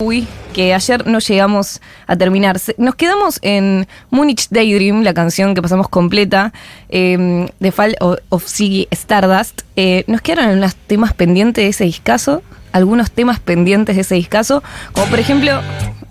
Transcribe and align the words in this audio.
Uy, 0.00 0.26
que 0.54 0.72
ayer 0.72 1.06
no 1.06 1.18
llegamos 1.18 1.82
a 2.06 2.16
terminar. 2.16 2.58
Nos 2.78 2.94
quedamos 2.94 3.38
en 3.42 3.86
Munich 4.08 4.46
Daydream, 4.48 5.02
la 5.02 5.12
canción 5.12 5.54
que 5.54 5.60
pasamos 5.60 5.90
completa, 5.90 6.54
eh, 6.88 7.46
de 7.60 7.70
Fall 7.70 7.96
of, 8.00 8.18
of 8.30 8.48
Ziggy 8.48 8.88
Stardust. 8.90 9.60
Eh, 9.76 10.04
nos 10.06 10.22
quedaron 10.22 10.56
unos 10.56 10.74
temas 10.74 11.12
pendientes 11.12 11.62
de 11.62 11.68
ese 11.68 11.84
discazo, 11.84 12.42
algunos 12.72 13.10
temas 13.10 13.40
pendientes 13.40 13.94
de 13.94 14.00
ese 14.00 14.14
discazo, 14.14 14.62
como 14.92 15.06
por 15.08 15.20
ejemplo 15.20 15.60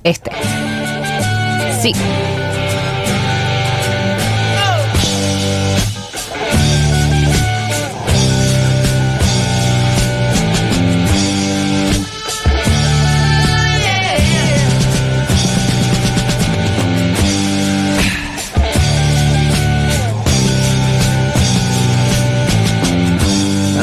este. 0.04 0.32
Sí. 1.82 1.94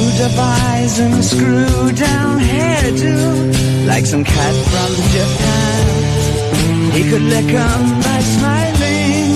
Eyes 0.00 0.98
and 0.98 1.22
screw 1.22 1.92
down 1.92 2.40
hairdo 2.40 3.86
Like 3.86 4.06
some 4.06 4.24
cat 4.24 4.54
from 4.70 4.92
Japan 5.12 6.92
He 6.92 7.02
could 7.10 7.22
lick 7.22 7.52
'em 7.52 8.00
by 8.00 8.20
smiling 8.22 9.28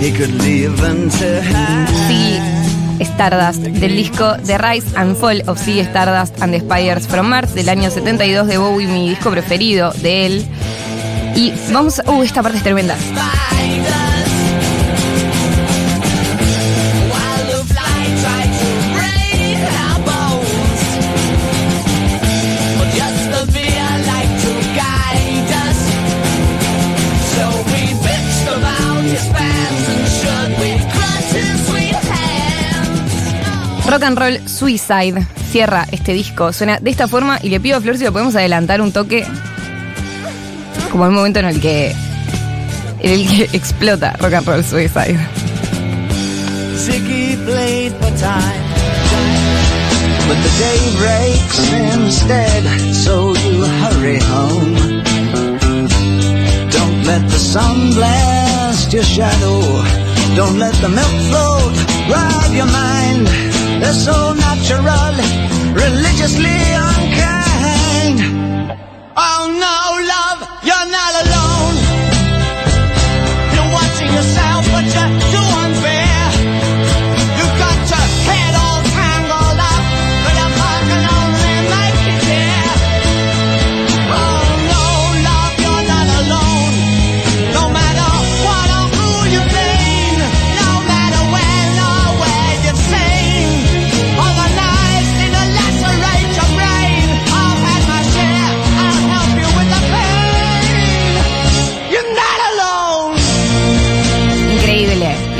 He 0.00 0.12
could 0.12 0.34
leave 0.42 0.80
'em 0.84 1.10
to 1.10 1.42
Ziggy 2.06 2.40
Stardust, 3.02 3.62
del 3.62 3.96
disco 3.96 4.36
The 4.36 4.58
Rise 4.58 4.86
and 4.96 5.16
Fall 5.16 5.42
of 5.48 5.58
Ziggy 5.58 5.84
Stardust 5.84 6.40
and 6.40 6.52
the 6.52 6.60
Spiders 6.60 7.06
from 7.06 7.28
Mars 7.28 7.54
del 7.54 7.68
año 7.68 7.90
72 7.90 8.46
de 8.46 8.58
Bowie, 8.58 8.86
mi 8.86 9.08
disco 9.08 9.30
preferido 9.30 9.92
de 10.00 10.26
él. 10.26 10.46
Y 11.34 11.52
vamos 11.72 11.98
a... 11.98 12.10
Uh, 12.10 12.22
esta 12.22 12.42
parte 12.42 12.58
es 12.58 12.62
tremenda. 12.62 12.96
Rock 33.94 34.02
and 34.02 34.18
Roll 34.18 34.48
Suicide 34.48 35.24
cierra 35.52 35.86
este 35.92 36.12
disco. 36.14 36.52
Suena 36.52 36.80
de 36.80 36.90
esta 36.90 37.06
forma 37.06 37.38
y 37.40 37.48
le 37.48 37.60
pido 37.60 37.76
a 37.76 37.80
Flor 37.80 37.96
si 37.96 38.02
lo 38.02 38.12
podemos 38.12 38.34
adelantar 38.34 38.80
un 38.80 38.90
toque. 38.90 39.24
Como 40.90 41.06
el 41.06 41.12
momento 41.12 41.38
en 41.38 41.44
el 41.44 41.60
que. 41.60 41.94
En 42.98 43.12
el 43.12 43.28
que 43.28 43.56
explota 43.56 44.16
Rock 44.18 44.32
and 44.32 44.48
Roll 44.48 44.64
Suicide. 44.64 45.16
But 50.26 50.38
the 50.42 50.52
day 50.58 50.80
breaks 50.98 51.72
instead 51.72 52.64
So 52.94 53.32
you 53.34 53.62
hurry 53.62 54.18
home 54.18 54.74
Don't 56.70 57.04
let 57.04 57.22
the 57.28 57.38
sun 57.38 57.92
blast 57.92 58.92
your 58.92 59.04
shadow 59.04 59.60
Don't 60.34 60.58
let 60.58 60.74
the 60.80 60.88
milk 60.88 61.14
float 61.30 61.74
rob 62.10 62.52
your 62.52 62.66
mind 62.66 63.53
They're 63.84 63.92
so 63.92 64.32
natural 64.32 65.14
Religiously 65.76 66.56
unkind. 66.72 68.18
Oh 69.14 69.42
no, 69.64 69.76
love, 70.14 70.40
you're 70.64 70.88
not 70.96 71.13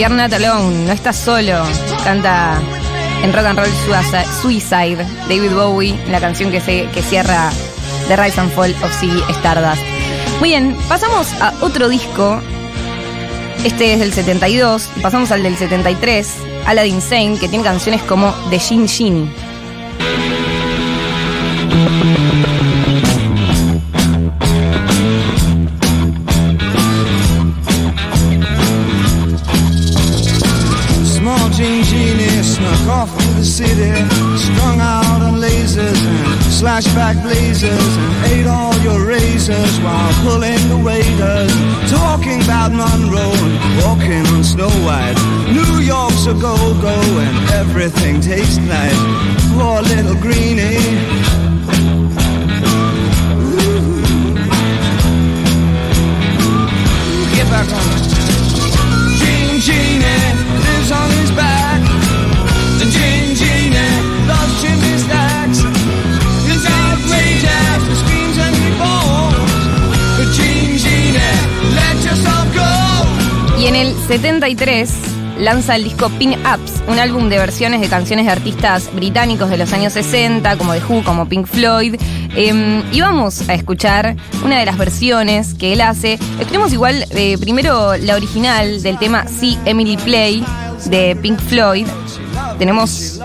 Alone. 0.07 0.85
No 0.85 0.93
estás 0.93 1.17
solo. 1.17 1.63
Canta 2.05 2.61
en 3.23 3.33
Rock 3.33 3.47
and 3.47 3.59
Roll 3.59 3.71
Suicide, 4.43 4.99
David 5.31 5.53
Bowie, 5.55 5.99
la 6.11 6.21
canción 6.21 6.51
que, 6.51 6.61
se, 6.61 6.87
que 6.91 7.01
cierra 7.01 7.51
The 8.09 8.17
Rise 8.17 8.39
and 8.39 8.53
Fall 8.53 8.75
of 8.83 9.01
Ziggy 9.01 9.23
Stardust. 9.31 9.83
Muy 10.41 10.51
bien, 10.51 10.77
pasamos 10.91 11.33
a 11.41 11.55
otro 11.63 11.89
disco. 11.89 12.39
Este 13.65 13.95
es 13.95 14.01
del 14.01 14.13
72. 14.13 14.91
y 14.95 15.01
Pasamos 15.01 15.31
al 15.31 15.43
del 15.43 15.57
73, 15.57 16.35
Aladdin 16.67 17.01
Sane, 17.01 17.39
que 17.39 17.49
tiene 17.49 17.65
canciones 17.65 18.03
como 18.03 18.31
The 18.51 18.59
Shin 18.59 18.85
Shin. 18.85 19.33
Slashback 37.05 37.23
blazers, 37.23 37.97
and 37.97 38.33
ate 38.33 38.47
all 38.47 38.75
your 38.79 39.07
razors 39.07 39.79
while 39.81 40.13
pulling 40.23 40.69
the 40.69 40.81
waiters, 40.85 41.53
talking 41.91 42.43
about 42.43 42.73
Monroe 42.73 43.33
and 43.33 43.85
walking 43.85 44.27
on 44.35 44.45
Snow 44.45 44.71
White. 44.85 45.15
New 45.53 45.81
York's 45.81 46.27
a 46.27 46.35
go-go 46.35 46.97
and 47.19 47.51
everything 47.51 48.21
tastes 48.21 48.59
nice. 48.59 48.99
Poor 49.53 49.83
little 49.83 50.17
greenie. 50.21 51.25
Back 57.51 57.73
on 57.73 57.94
73 74.07 74.91
lanza 75.39 75.77
el 75.77 75.85
disco 75.85 76.11
Pin 76.11 76.33
Ups, 76.33 76.83
un 76.89 76.99
álbum 76.99 77.31
de 77.31 77.39
versiones 77.39 77.81
de 77.81 77.89
canciones 77.89 78.27
de 78.27 78.33
artistas 78.33 78.91
británicos 78.95 79.49
de 79.49 79.57
los 79.57 79.73
años 79.73 79.95
60, 79.95 80.59
como 80.59 80.75
The 80.75 80.83
Who, 80.87 81.03
como 81.05 81.27
Pink 81.27 81.47
Floyd. 81.47 81.97
Eh, 82.37 82.83
y 82.93 83.01
vamos 83.01 83.49
a 83.49 83.55
escuchar 83.55 84.15
una 84.45 84.59
de 84.59 84.67
las 84.67 84.77
versiones 84.77 85.55
que 85.55 85.73
él 85.73 85.81
hace. 85.81 86.19
Escuchemos 86.39 86.73
igual 86.73 87.07
eh, 87.11 87.39
primero 87.39 87.97
la 87.97 88.15
original 88.17 88.83
del 88.83 88.99
tema 88.99 89.27
See 89.27 89.59
Emily 89.65 89.97
Play 89.97 90.45
de 90.87 91.17
Pink 91.17 91.41
Floyd. 91.41 91.87
Tenemos 92.59 93.21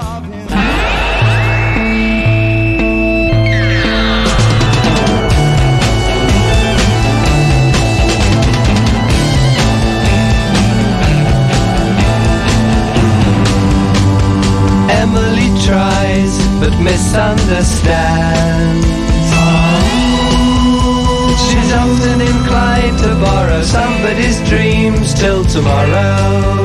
She's 21.50 21.74
often 21.74 22.22
inclined 22.22 23.00
to 23.00 23.16
borrow 23.16 23.64
somebody's 23.64 24.38
dream 24.48 24.94
dreams 24.94 25.14
till 25.16 25.46
tomorrow. 25.46 26.60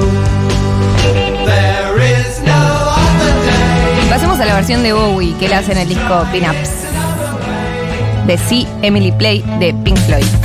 Pasemos 4.11 4.39
a 4.39 4.45
la 4.45 4.55
versión 4.55 4.83
de 4.83 4.93
Bowie 4.93 5.35
que 5.39 5.53
hace 5.55 5.73
en 5.73 5.79
el 5.79 5.89
disco 5.89 6.27
Pin-Ups. 6.31 6.71
De 8.27 8.39
See 8.39 8.67
Emily 8.83 9.13
Play 9.13 9.43
de 9.59 9.73
Pink 9.85 9.99
Floyd. 10.07 10.44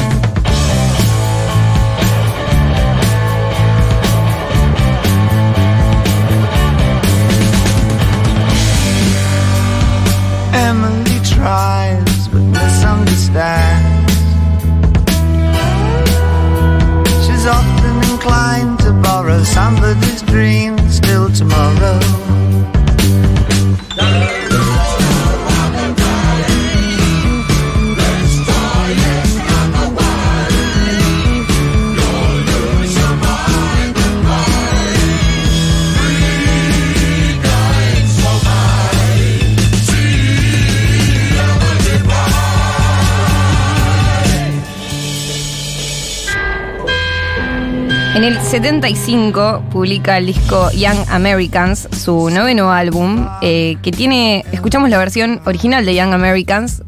75 48.50 49.62
publica 49.72 50.18
el 50.18 50.26
disco 50.26 50.72
Young 50.72 50.98
Americans, 51.12 51.88
su 51.92 52.32
noveno 52.32 52.72
álbum, 52.72 53.28
eh, 53.44 53.78
que 53.84 53.92
tiene, 53.92 54.44
escuchamos 54.52 54.90
la 54.90 54.98
versión 54.98 55.40
original 55.46 55.86
de 55.86 55.94
Young 55.94 56.14
Americans. 56.14 56.82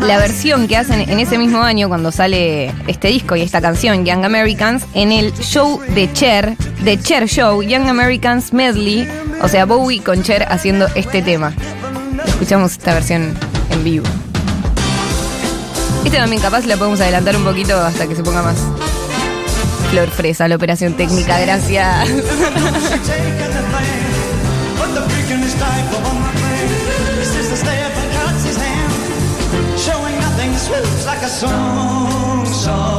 La 0.00 0.18
versión 0.18 0.68
que 0.68 0.76
hacen 0.76 1.08
en 1.08 1.18
ese 1.18 1.38
mismo 1.38 1.62
año 1.62 1.88
cuando 1.88 2.12
sale 2.12 2.72
este 2.86 3.08
disco 3.08 3.36
y 3.36 3.42
esta 3.42 3.60
canción, 3.60 4.04
Young 4.04 4.24
Americans, 4.24 4.84
en 4.94 5.12
el 5.12 5.32
show 5.34 5.80
de 5.94 6.12
Cher, 6.12 6.56
de 6.82 7.00
Cher 7.00 7.28
Show, 7.28 7.62
Young 7.62 7.88
Americans 7.88 8.52
Medley, 8.52 9.08
o 9.42 9.48
sea, 9.48 9.64
Bowie 9.64 10.02
con 10.02 10.22
Cher 10.22 10.46
haciendo 10.50 10.86
este 10.94 11.22
tema. 11.22 11.52
Escuchamos 12.26 12.72
esta 12.72 12.94
versión 12.94 13.34
en 13.70 13.84
vivo. 13.84 14.06
Este 16.04 16.16
también 16.16 16.40
capaz 16.40 16.64
la 16.66 16.76
podemos 16.76 17.00
adelantar 17.00 17.36
un 17.36 17.44
poquito 17.44 17.78
hasta 17.78 18.06
que 18.06 18.14
se 18.14 18.22
ponga 18.22 18.42
más 18.42 18.56
flor 19.90 20.08
fresa 20.10 20.46
la 20.48 20.56
operación 20.56 20.94
técnica, 20.94 21.40
gracias. 21.40 22.08
like 30.70 31.22
a 31.22 31.28
song 31.28 32.44
song 32.44 32.97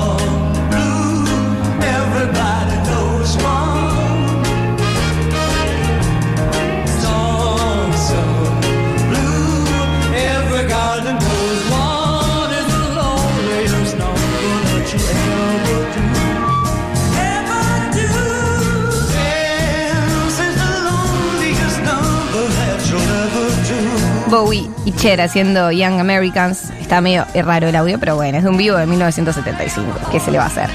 Bowie 24.29 24.69
y 24.85 24.91
Cher 24.91 25.21
haciendo 25.21 25.71
Young 25.71 25.99
Americans. 25.99 26.71
Está 26.79 27.01
medio 27.01 27.25
raro 27.33 27.67
el 27.67 27.75
audio, 27.75 27.99
pero 27.99 28.15
bueno, 28.15 28.37
es 28.37 28.43
de 28.43 28.49
un 28.49 28.57
vivo 28.57 28.77
de 28.77 28.85
1975. 28.85 30.11
¿Qué 30.11 30.19
se 30.19 30.31
le 30.31 30.37
va 30.37 30.45
a 30.45 30.47
hacer? 30.47 30.69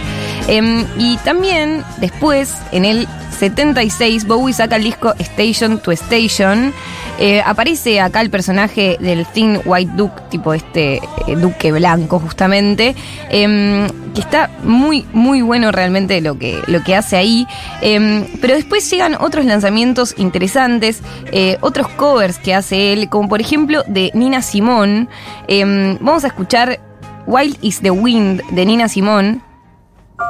Em, 0.49 0.85
y 0.99 1.17
también 1.19 1.85
después, 1.99 2.55
en 2.73 2.85
el 2.85 3.09
76, 3.39 4.27
Bowie 4.27 4.53
saca 4.53 4.77
el 4.77 4.85
disco 4.85 5.15
Station 5.19 5.79
to 5.79 5.93
Station. 5.93 6.73
Eh, 7.19 7.43
aparece 7.45 8.01
acá 8.01 8.21
el 8.21 8.31
personaje 8.31 8.97
del 9.01 9.25
Thin 9.27 9.61
White 9.65 9.93
Duke, 9.95 10.23
tipo 10.31 10.53
este 10.53 10.97
eh, 10.97 11.37
duque 11.37 11.71
blanco 11.71 12.19
justamente, 12.19 12.95
em, 13.31 13.87
que 14.15 14.21
está 14.21 14.51
muy, 14.65 15.07
muy 15.13 15.41
bueno 15.41 15.71
realmente 15.71 16.21
lo 16.21 16.39
que, 16.39 16.61
lo 16.67 16.83
que 16.83 16.97
hace 16.97 17.17
ahí. 17.17 17.47
Em, 17.81 18.27
pero 18.41 18.55
después 18.55 18.91
llegan 18.91 19.17
otros 19.21 19.45
lanzamientos 19.45 20.15
interesantes, 20.19 21.03
eh, 21.31 21.57
otros 21.61 21.89
covers 21.89 22.39
que 22.39 22.55
hace 22.55 22.93
él, 22.93 23.09
como 23.09 23.29
por 23.29 23.41
ejemplo 23.41 23.85
de 23.87 24.11
Nina 24.15 24.43
Simone. 24.43 25.07
Em, 25.47 25.99
vamos 26.01 26.25
a 26.25 26.29
escuchar 26.29 26.81
Wild 27.27 27.57
is 27.63 27.81
the 27.81 27.91
Wind 27.91 28.43
de 28.51 28.67
Nina 28.67 28.89
Simone, 28.89 29.41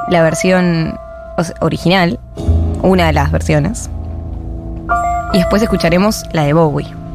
la 0.09 0.21
versión 0.21 0.97
original, 1.61 2.19
una 2.83 3.07
de 3.07 3.13
las 3.13 3.31
versiones. 3.31 3.89
Y 5.33 5.37
después 5.37 5.61
escucharemos 5.61 6.23
la 6.31 6.43
de 6.43 6.53
Bowie. 6.53 7.05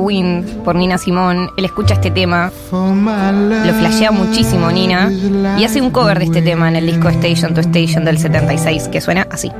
Wind 0.00 0.62
por 0.64 0.74
Nina 0.74 0.98
Simone. 0.98 1.48
Él 1.56 1.64
escucha 1.64 1.94
este 1.94 2.10
tema, 2.10 2.50
lo 2.72 3.74
flashea 3.74 4.10
muchísimo 4.10 4.70
Nina 4.70 5.10
y 5.58 5.64
hace 5.64 5.80
un 5.80 5.90
cover 5.90 6.18
de 6.18 6.26
este 6.26 6.42
tema 6.42 6.68
en 6.68 6.76
el 6.76 6.86
disco 6.86 7.08
Station 7.08 7.54
to 7.54 7.60
Station 7.60 8.04
del 8.04 8.18
76 8.18 8.88
que 8.88 9.00
suena 9.00 9.26
así. 9.30 9.50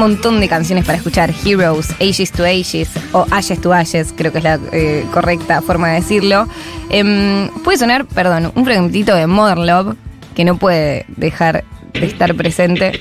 Montón 0.00 0.40
de 0.40 0.48
canciones 0.48 0.84
para 0.84 0.98
escuchar. 0.98 1.32
Heroes, 1.44 1.90
Ages 2.00 2.32
to 2.32 2.44
Ages 2.44 2.88
o 3.12 3.26
Ashes 3.30 3.60
to 3.60 3.72
Ashes, 3.72 4.12
creo 4.16 4.32
que 4.32 4.38
es 4.38 4.44
la 4.44 4.58
eh, 4.72 5.04
correcta 5.12 5.62
forma 5.62 5.88
de 5.88 5.94
decirlo. 5.96 6.48
Em, 6.88 7.48
puede 7.62 7.78
sonar, 7.78 8.06
perdón, 8.06 8.50
un 8.54 8.64
fragmentito 8.64 9.14
de 9.14 9.26
Modern 9.26 9.66
Love 9.66 9.96
que 10.34 10.44
no 10.44 10.56
puede 10.56 11.04
dejar 11.08 11.64
de 11.92 12.06
estar 12.06 12.34
presente. 12.34 12.92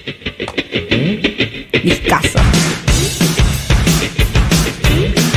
Discaso. 1.83 2.39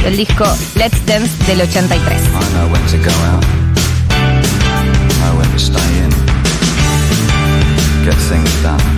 El 0.04 0.16
disco 0.16 0.45
Let's 0.75 1.07
Dance 1.07 1.45
del 1.47 1.61
83. 1.61 2.21
I 8.64 8.91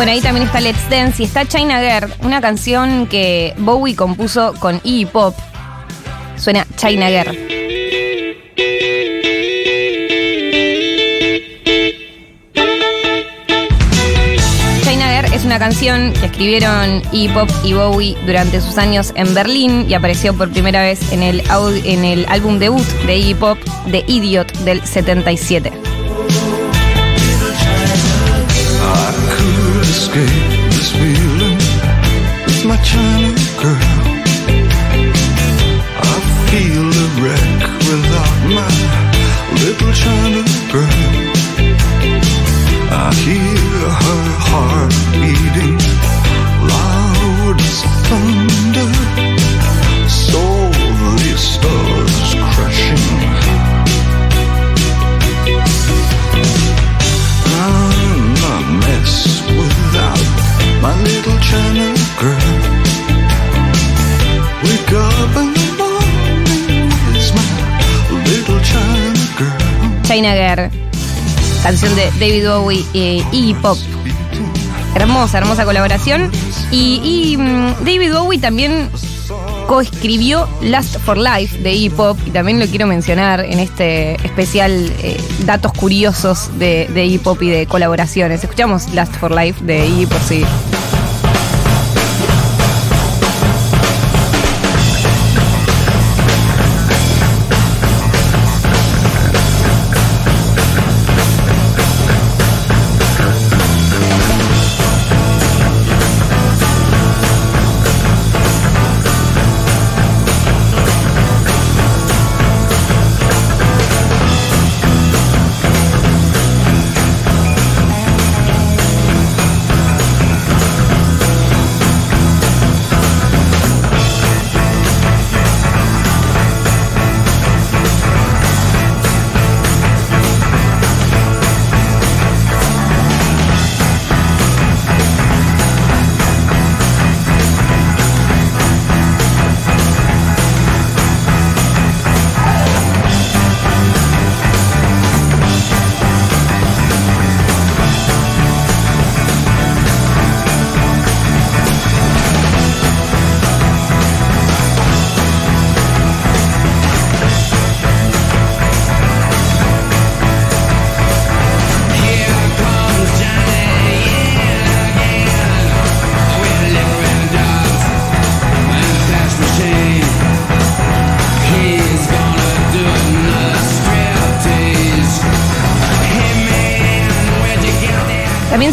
Bueno, 0.00 0.12
ahí 0.12 0.22
también 0.22 0.46
está 0.46 0.62
Let's 0.62 0.88
Dance 0.88 1.22
y 1.22 1.26
está 1.26 1.44
China 1.44 1.78
Girl, 1.78 2.10
una 2.20 2.40
canción 2.40 3.06
que 3.06 3.52
Bowie 3.58 3.94
compuso 3.94 4.54
con 4.58 4.80
Iggy 4.82 5.04
Pop. 5.04 5.36
Suena 6.38 6.66
China 6.76 7.08
Girl. 7.08 7.36
Es 15.34 15.44
una 15.44 15.58
canción 15.58 16.12
que 16.14 16.26
escribieron 16.26 17.02
Iggy 17.12 17.28
Pop 17.34 17.50
y 17.62 17.74
Bowie 17.74 18.16
durante 18.24 18.60
sus 18.62 18.78
años 18.78 19.12
en 19.16 19.34
Berlín 19.34 19.84
y 19.86 19.92
apareció 19.92 20.34
por 20.34 20.50
primera 20.50 20.80
vez 20.80 21.12
en 21.12 21.22
el, 21.22 21.42
en 21.84 22.04
el 22.06 22.24
álbum 22.28 22.58
debut 22.58 22.86
de 23.06 23.16
Iggy 23.18 23.34
Pop, 23.34 23.58
The 23.90 24.04
Idiot, 24.06 24.50
del 24.60 24.82
77. 24.82 25.89
My 32.70 32.76
China 32.84 33.34
girl. 33.62 34.00
I 36.12 36.16
feel 36.48 36.86
a 37.04 37.08
wreck 37.20 37.62
without 37.88 38.36
my 38.58 38.72
little 39.62 39.92
China 40.04 40.42
girl. 40.74 41.02
I 42.92 43.10
hear 43.26 43.80
her 44.02 44.24
heart 44.48 44.94
beating 45.22 45.78
loud 46.70 47.58
as 47.68 47.78
thunder. 48.06 48.90
the 51.22 51.38
stars 51.52 52.28
crashing. 52.52 53.04
I'm 57.64 58.36
a 58.52 58.56
mess 58.84 59.14
without 59.58 60.26
my 60.82 60.94
little 61.02 61.38
China 61.50 61.86
girl. 62.20 62.39
China 70.02 70.34
girl? 70.34 70.68
Canción 71.62 71.94
de 71.94 72.10
David 72.18 72.48
Bowie 72.48 72.84
e 72.92 73.22
Iggy 73.30 73.54
Pop. 73.54 73.78
Hermosa, 74.96 75.38
hermosa 75.38 75.64
colaboración. 75.64 76.32
Y, 76.72 77.00
y, 77.04 77.36
mm, 77.36 77.84
David 77.84 78.12
Bowie 78.14 78.40
también 78.40 78.90
coescribió 79.68 80.48
Last 80.62 80.98
for 80.98 81.16
Life 81.16 81.58
de 81.58 81.72
Iggy 81.72 81.90
Pop 81.90 82.18
y 82.26 82.30
también 82.32 82.58
lo 82.58 82.66
quiero 82.66 82.88
mencionar 82.88 83.44
en 83.44 83.60
este 83.60 84.14
especial 84.26 84.92
eh, 85.02 85.16
datos 85.44 85.72
curiosos 85.72 86.50
de, 86.58 86.88
de 86.92 87.04
Iggy 87.06 87.18
Pop 87.18 87.40
y 87.42 87.50
de 87.50 87.66
colaboraciones. 87.66 88.42
Escuchamos 88.42 88.92
Last 88.92 89.14
for 89.14 89.30
Life 89.30 89.64
de 89.64 89.86
Iggy 89.86 90.06
por 90.06 90.20
si 90.22 90.44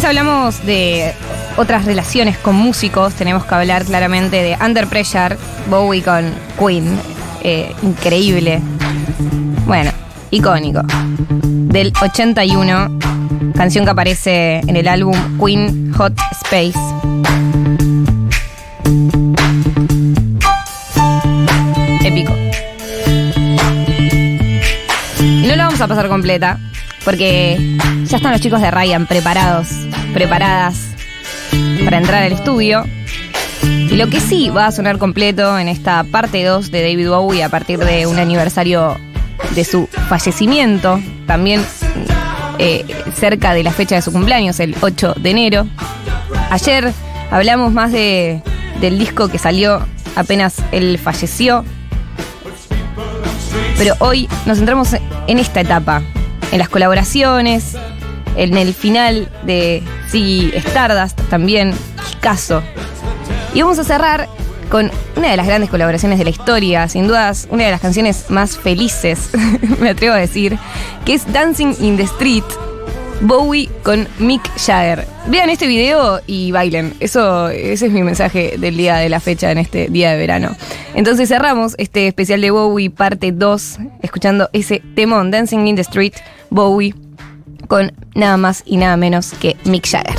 Si 0.00 0.06
hablamos 0.06 0.64
de 0.64 1.12
otras 1.56 1.84
relaciones 1.84 2.38
con 2.38 2.54
músicos, 2.54 3.14
tenemos 3.14 3.44
que 3.44 3.52
hablar 3.52 3.84
claramente 3.84 4.42
de 4.42 4.56
Under 4.64 4.86
Pressure, 4.86 5.36
Bowie 5.68 6.02
con 6.02 6.32
Queen. 6.56 6.96
Eh, 7.42 7.74
increíble. 7.82 8.60
Bueno, 9.66 9.90
icónico. 10.30 10.82
Del 11.42 11.92
81, 12.00 12.98
canción 13.56 13.84
que 13.84 13.90
aparece 13.90 14.60
en 14.60 14.76
el 14.76 14.86
álbum 14.86 15.16
Queen 15.44 15.92
Hot 15.94 16.14
Space. 16.42 16.78
Épico. 22.04 22.36
Y 25.18 25.46
no 25.48 25.56
la 25.56 25.64
vamos 25.64 25.80
a 25.80 25.88
pasar 25.88 26.08
completa, 26.08 26.60
porque 27.04 27.76
ya 28.04 28.16
están 28.16 28.32
los 28.32 28.40
chicos 28.40 28.60
de 28.60 28.70
Ryan 28.70 29.06
preparados, 29.06 29.87
preparadas 30.18 30.80
para 31.84 31.98
entrar 31.98 32.24
al 32.24 32.32
estudio. 32.32 32.84
Y 33.62 33.94
lo 33.94 34.08
que 34.08 34.20
sí 34.20 34.50
va 34.50 34.66
a 34.66 34.72
sonar 34.72 34.98
completo 34.98 35.56
en 35.56 35.68
esta 35.68 36.02
parte 36.02 36.42
2 36.42 36.72
de 36.72 36.82
David 36.82 37.08
Bowie 37.08 37.44
a 37.44 37.48
partir 37.48 37.78
de 37.78 38.04
un 38.08 38.18
aniversario 38.18 38.96
de 39.54 39.62
su 39.62 39.86
fallecimiento, 40.08 41.00
también 41.28 41.64
eh, 42.58 42.84
cerca 43.14 43.54
de 43.54 43.62
la 43.62 43.70
fecha 43.70 43.94
de 43.94 44.02
su 44.02 44.10
cumpleaños, 44.10 44.58
el 44.58 44.74
8 44.80 45.14
de 45.20 45.30
enero. 45.30 45.68
Ayer 46.50 46.92
hablamos 47.30 47.72
más 47.72 47.92
de, 47.92 48.42
del 48.80 48.98
disco 48.98 49.28
que 49.28 49.38
salió 49.38 49.86
apenas 50.16 50.56
él 50.72 50.98
falleció. 50.98 51.64
Pero 53.76 53.94
hoy 54.00 54.28
nos 54.46 54.58
centramos 54.58 54.96
en 55.28 55.38
esta 55.38 55.60
etapa, 55.60 56.02
en 56.50 56.58
las 56.58 56.68
colaboraciones, 56.68 57.76
en 58.36 58.56
el 58.56 58.74
final 58.74 59.28
de 59.44 59.82
Ziggy 60.10 60.52
Stardust 60.56 61.20
también, 61.28 61.74
caso. 62.20 62.62
Y 63.54 63.62
vamos 63.62 63.78
a 63.78 63.84
cerrar 63.84 64.28
con 64.68 64.90
una 65.16 65.30
de 65.30 65.36
las 65.36 65.46
grandes 65.46 65.70
colaboraciones 65.70 66.18
de 66.18 66.24
la 66.24 66.30
historia, 66.30 66.88
sin 66.88 67.06
dudas 67.06 67.48
una 67.50 67.64
de 67.64 67.70
las 67.70 67.80
canciones 67.80 68.26
más 68.28 68.58
felices, 68.58 69.30
me 69.80 69.90
atrevo 69.90 70.14
a 70.14 70.18
decir, 70.18 70.58
que 71.04 71.14
es 71.14 71.30
Dancing 71.32 71.74
in 71.80 71.96
the 71.96 72.02
Street, 72.04 72.44
Bowie 73.20 73.68
con 73.82 74.06
Mick 74.18 74.42
Jagger. 74.58 75.06
Vean 75.26 75.50
este 75.50 75.66
video 75.66 76.20
y 76.26 76.52
bailen. 76.52 76.94
Eso, 77.00 77.48
ese 77.48 77.86
es 77.86 77.92
mi 77.92 78.02
mensaje 78.02 78.54
del 78.58 78.76
día 78.76 78.96
de 78.96 79.08
la 79.08 79.18
fecha 79.18 79.50
en 79.50 79.58
este 79.58 79.88
día 79.88 80.12
de 80.12 80.18
verano. 80.18 80.56
Entonces 80.94 81.28
cerramos 81.28 81.74
este 81.78 82.06
especial 82.06 82.40
de 82.40 82.50
Bowie 82.50 82.90
parte 82.90 83.32
2 83.32 83.78
escuchando 84.02 84.48
ese 84.52 84.82
temón 84.94 85.30
Dancing 85.30 85.66
in 85.66 85.74
the 85.74 85.82
Street 85.82 86.14
Bowie 86.50 86.94
con 87.68 87.92
nada 88.14 88.36
más 88.36 88.62
y 88.66 88.78
nada 88.78 88.96
menos 88.96 89.32
que 89.32 89.56
Mick 89.64 89.86
Jagger. 89.88 90.16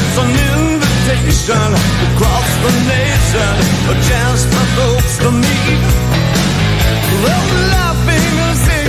It's 0.00 0.18
an 0.18 0.30
invitation. 0.30 1.68
Across 2.08 2.50
the 2.64 2.72
nation, 2.88 3.52
a 3.92 3.96
chance 4.08 4.42
for 4.50 4.64
folks 4.78 5.14
to 5.18 5.30
meet. 5.30 5.82
Be 7.10 7.16
laughing 7.74 8.79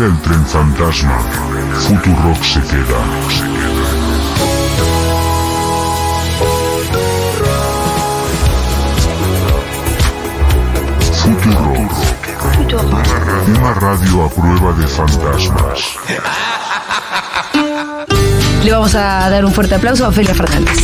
El 0.00 0.16
tren 0.20 0.46
fantasma, 0.46 1.18
Futurock 1.80 2.44
se 2.44 2.60
queda. 2.60 3.00
Futurock. 11.14 11.92
Una 13.48 13.74
radio 13.74 14.24
a 14.24 14.30
prueba 14.30 14.72
de 14.74 14.86
fantasmas. 14.86 16.47
Le 18.64 18.72
vamos 18.72 18.94
a 18.94 19.30
dar 19.30 19.44
un 19.44 19.52
fuerte 19.52 19.76
aplauso 19.76 20.04
a 20.04 20.12
Felia 20.12 20.34
Fernández. 20.34 20.76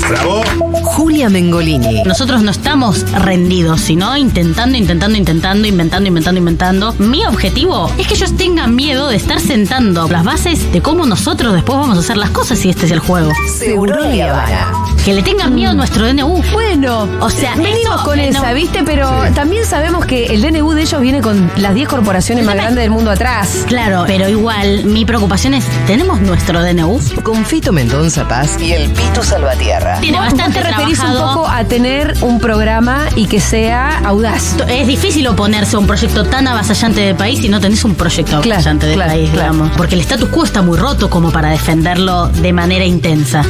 Julia 0.83 1.29
Mengolini. 1.29 2.03
Nosotros 2.05 2.43
no 2.43 2.51
estamos 2.51 3.05
rendidos, 3.13 3.81
sino 3.81 4.17
intentando, 4.17 4.79
intentando, 4.79 5.19
intentando, 5.19 5.67
inventando, 5.67 6.09
inventando, 6.09 6.39
inventando. 6.39 6.95
Mi 6.99 7.27
objetivo 7.27 7.91
es 7.99 8.07
que 8.07 8.15
ellos 8.15 8.37
tengan 8.37 8.75
miedo 8.77 9.09
de 9.09 9.17
estar 9.17 9.41
sentando 9.41 10.09
las 10.09 10.25
bases 10.25 10.73
de 10.73 10.81
cómo 10.81 11.05
nosotros 11.05 11.53
después 11.53 11.79
vamos 11.79 11.97
a 11.97 12.01
hacer 12.01 12.17
las 12.17 12.31
cosas 12.31 12.59
si 12.59 12.71
este 12.71 12.87
es 12.87 12.93
el 12.93 13.01
juego. 13.01 13.33
Seguro 13.59 14.13
y 14.13 14.21
Habana. 14.21 14.94
Que 15.05 15.13
le 15.13 15.23
tengan 15.23 15.55
miedo 15.55 15.73
a 15.73 15.75
nuestro 15.75 16.07
DNU. 16.07 16.43
Bueno, 16.55 17.07
O 17.21 17.29
sea, 17.29 17.55
venimos 17.57 17.97
eso, 17.97 18.05
con 18.05 18.19
eh, 18.19 18.29
esa, 18.29 18.49
no. 18.49 18.55
¿viste? 18.55 18.83
Pero 18.85 19.11
también 19.35 19.67
sabemos 19.67 20.07
que 20.07 20.27
el 20.27 20.41
DNU 20.41 20.73
de 20.73 20.81
ellos 20.81 20.99
viene 21.03 21.21
con 21.21 21.51
las 21.57 21.75
10 21.75 21.89
corporaciones 21.89 22.47
más 22.47 22.55
grandes 22.55 22.85
del 22.85 22.91
mundo 22.91 23.11
atrás. 23.11 23.65
Claro, 23.67 24.05
pero 24.07 24.31
igual 24.31 24.85
mi 24.85 25.05
preocupación 25.05 25.53
es, 25.53 25.67
¿tenemos 25.87 26.23
nuestro 26.23 26.63
DNU? 26.63 26.99
Confite 27.23 27.45
Fito 27.45 27.73
Mendoza 27.73 28.27
Paz 28.27 28.57
y 28.59 28.73
el 28.73 28.91
Pitu 28.93 29.23
Salvatierra. 29.23 30.01
Tiene 30.01 30.17
Vos 30.17 30.29
bastante 30.29 30.61
te 30.61 30.69
referís 30.69 30.99
un 31.01 31.13
poco 31.13 31.47
a 31.49 31.65
tener 31.65 32.15
un 32.23 32.41
programa 32.41 33.05
y 33.15 33.27
que 33.27 33.41
sea 33.41 33.99
audaz. 34.07 34.57
Es 34.69 34.87
difícil 34.87 35.27
oponerse 35.27 35.77
a 35.77 35.81
un 35.81 35.87
proyecto 35.87 36.25
tan 36.25 36.49
avasallante 36.49 37.03
del 37.03 37.15
país 37.15 37.41
si 37.41 37.51
no 37.51 37.61
tenés 37.61 37.85
un 37.85 37.95
proyecto 37.95 38.41
Claro, 38.41 38.55
avasallante 38.55 38.87
del 38.87 38.95
claro, 38.97 39.13
país, 39.13 39.31
claro. 39.31 39.53
digamos. 39.53 39.77
Porque 39.77 39.97
el 39.97 40.01
status 40.01 40.31
quo 40.31 40.45
está 40.45 40.63
muy 40.63 40.79
roto 40.79 41.11
como 41.11 41.31
para 41.31 41.51
defenderlo 41.51 42.29
de 42.29 42.55
manera 42.55 42.87
intensa. 42.87 43.45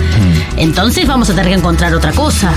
Entonces 0.57 1.07
vamos 1.07 1.31
a 1.31 1.35
tener 1.35 1.44
que 1.49 1.55
encontrar 1.55 1.95
otra 1.95 2.13
cosa. 2.13 2.53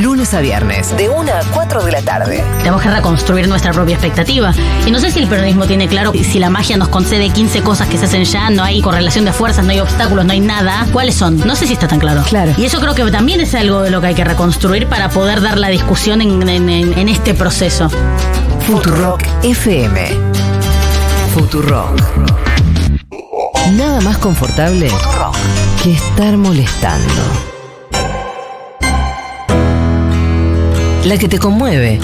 Lunes 0.00 0.34
a 0.34 0.40
viernes, 0.40 0.96
de 0.96 1.08
1 1.08 1.32
a 1.32 1.40
4 1.52 1.84
de 1.84 1.92
la 1.92 2.02
tarde. 2.02 2.44
Tenemos 2.58 2.82
que 2.82 2.90
reconstruir 2.90 3.48
nuestra 3.48 3.72
propia 3.72 3.94
expectativa. 3.94 4.52
Y 4.86 4.90
no 4.90 4.98
sé 5.00 5.10
si 5.10 5.18
el 5.20 5.28
peronismo 5.28 5.66
tiene 5.66 5.88
claro 5.88 6.12
si 6.12 6.38
la 6.38 6.50
magia 6.50 6.76
nos 6.76 6.88
concede 6.88 7.30
15 7.30 7.62
cosas 7.62 7.88
que 7.88 7.96
se 7.98 8.04
hacen 8.06 8.24
ya, 8.24 8.50
no 8.50 8.62
hay 8.64 8.80
correlación 8.82 9.24
de 9.24 9.32
fuerzas, 9.32 9.64
no 9.64 9.70
hay 9.72 9.80
obstáculos, 9.80 10.24
no 10.24 10.32
hay 10.32 10.40
nada. 10.40 10.86
¿Cuáles 10.92 11.14
son? 11.14 11.38
No 11.46 11.56
sé 11.56 11.66
si 11.66 11.72
está 11.72 11.88
tan 11.88 11.98
claro. 11.98 12.22
Claro. 12.28 12.52
Y 12.56 12.64
eso 12.64 12.80
creo 12.80 12.94
que 12.94 13.04
también 13.10 13.40
es 13.40 13.54
algo 13.54 13.82
de 13.82 13.90
lo 13.90 14.00
que 14.00 14.08
hay 14.08 14.14
que 14.14 14.24
reconstruir 14.24 14.86
para 14.86 15.08
poder 15.10 15.40
dar 15.40 15.58
la 15.58 15.68
discusión 15.68 16.20
en- 16.20 16.48
en 16.48 17.08
este 17.08 17.34
proceso. 17.34 17.90
Futurock 18.66 19.22
FM. 19.42 20.10
Futurock. 21.34 22.00
Nada 23.72 24.00
más 24.00 24.18
confortable 24.18 24.90
que 25.82 25.92
estar 25.92 26.36
molestando. 26.36 27.57
La 31.08 31.16
que 31.16 31.26
te 31.26 31.38
conmueve, 31.38 31.98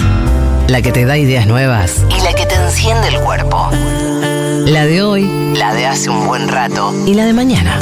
la 0.67 0.81
que 0.81 0.91
te 0.91 1.05
da 1.05 1.15
ideas 1.15 1.45
nuevas 1.45 2.03
y 2.09 2.23
la 2.23 2.33
que 2.33 2.47
te 2.47 2.55
enciende 2.55 3.09
el 3.09 3.19
cuerpo. 3.19 3.69
La 3.71 4.87
de 4.87 5.03
hoy, 5.03 5.53
la 5.55 5.75
de 5.75 5.85
hace 5.85 6.09
un 6.09 6.25
buen 6.25 6.47
rato 6.47 6.91
y 7.05 7.13
la 7.13 7.25
de 7.25 7.33
mañana. 7.33 7.77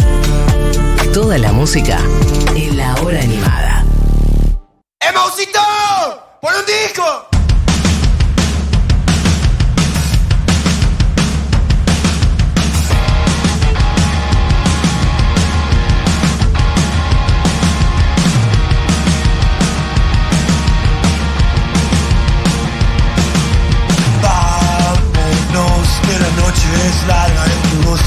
Toda 1.14 1.38
la 1.38 1.54
música 1.54 1.98
en 2.58 2.76
la 2.76 2.94
hora 2.96 3.22
animada. 3.22 3.86
¡Emosito! 5.00 5.62
¡Pon 6.42 6.56
un 6.60 6.66
disco! 6.66 7.33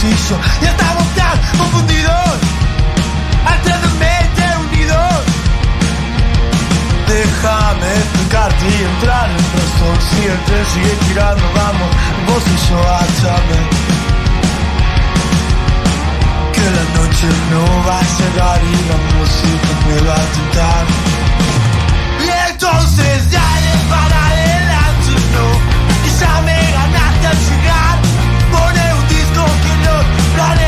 Bolsillo 0.07 0.38
y 0.62 0.64
estamos 0.66 1.05
tan 1.14 1.59
confundidos, 1.59 2.38
alternamente 3.45 4.42
unidos. 4.69 5.25
Déjame 7.09 7.88
explicarte 7.95 8.64
y 8.66 8.83
entrar 8.83 9.31
en 9.31 9.37
razón 9.37 9.97
Si 10.11 10.27
el 10.27 10.38
tren 10.45 10.66
sigue 10.75 10.99
girando, 11.07 11.45
vamos, 11.55 11.88
vos 12.27 12.42
y 12.47 12.69
yo 12.69 12.79
áchame 12.83 13.59
Que 16.53 16.66
la 16.77 16.85
noche 16.99 17.29
no 17.53 17.62
va 17.88 18.01
a 18.01 18.05
cerrar 18.05 18.61
y 18.61 18.77
la 18.90 18.99
música 19.14 19.71
me 19.87 20.09
va 20.09 20.14
a 20.14 20.27
tentar 20.37 20.85
Y 22.27 22.51
entonces 22.51 23.31
dale 23.31 23.73
para 23.88 24.27
adelante, 24.27 25.12
no 25.33 25.47
Y 26.07 26.21
ya 26.21 26.40
me 26.42 26.73
ganaste 26.73 27.27
al 27.29 27.38
llegar 27.38 27.86
los 30.37 30.66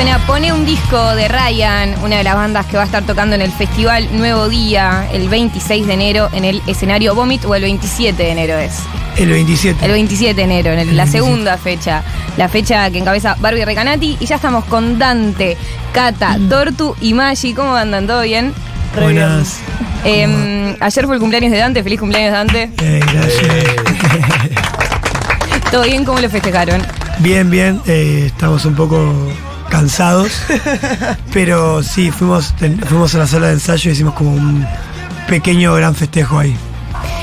Suena 0.00 0.18
Pone 0.26 0.50
un 0.50 0.64
disco 0.64 1.14
de 1.14 1.28
Ryan, 1.28 1.94
una 2.02 2.16
de 2.16 2.24
las 2.24 2.34
bandas 2.34 2.64
que 2.64 2.78
va 2.78 2.84
a 2.84 2.86
estar 2.86 3.02
tocando 3.04 3.34
en 3.36 3.42
el 3.42 3.52
festival 3.52 4.08
Nuevo 4.16 4.48
Día 4.48 5.06
el 5.12 5.28
26 5.28 5.86
de 5.86 5.92
enero 5.92 6.30
en 6.32 6.46
el 6.46 6.62
escenario 6.66 7.14
Vomit 7.14 7.44
o 7.44 7.54
el 7.54 7.60
27 7.64 8.22
de 8.22 8.30
enero 8.30 8.56
es. 8.56 8.78
El 9.18 9.28
27. 9.28 9.84
El 9.84 9.92
27 9.92 10.34
de 10.34 10.42
enero, 10.42 10.72
en 10.72 10.78
el- 10.78 10.96
la 10.96 11.06
segunda 11.06 11.58
fecha. 11.58 12.02
La 12.38 12.48
fecha 12.48 12.90
que 12.90 12.96
encabeza 12.96 13.36
Barbie 13.40 13.66
Recanati. 13.66 14.16
Y 14.20 14.24
ya 14.24 14.36
estamos 14.36 14.64
con 14.64 14.98
Dante, 14.98 15.58
Cata, 15.92 16.38
Tortu 16.48 16.96
y 17.02 17.12
Maggi. 17.12 17.52
¿Cómo 17.52 17.74
andan? 17.76 18.06
¿Todo 18.06 18.22
bien? 18.22 18.54
Buenas. 18.98 19.58
Eh, 20.06 20.78
ayer 20.80 21.04
fue 21.04 21.16
el 21.16 21.20
cumpleaños 21.20 21.52
de 21.52 21.58
Dante. 21.58 21.82
Feliz 21.82 22.00
cumpleaños, 22.00 22.32
Dante. 22.32 22.70
Eh, 22.80 23.00
gracias. 23.12 23.66
¿Todo 25.70 25.82
bien? 25.82 26.06
¿Cómo 26.06 26.20
lo 26.20 26.30
festejaron? 26.30 26.80
Bien, 27.18 27.50
bien. 27.50 27.82
eh, 27.86 28.24
estamos 28.28 28.64
un 28.64 28.74
poco 28.74 29.12
cansados. 29.70 30.30
pero 31.32 31.82
sí, 31.82 32.10
fuimos, 32.10 32.54
ten- 32.56 32.78
fuimos 32.80 33.14
a 33.14 33.18
la 33.18 33.26
sala 33.26 33.46
de 33.46 33.54
ensayo 33.54 33.90
y 33.90 33.94
hicimos 33.94 34.12
como 34.14 34.32
un 34.32 34.66
pequeño 35.28 35.72
gran 35.74 35.94
festejo 35.94 36.38
ahí. 36.38 36.54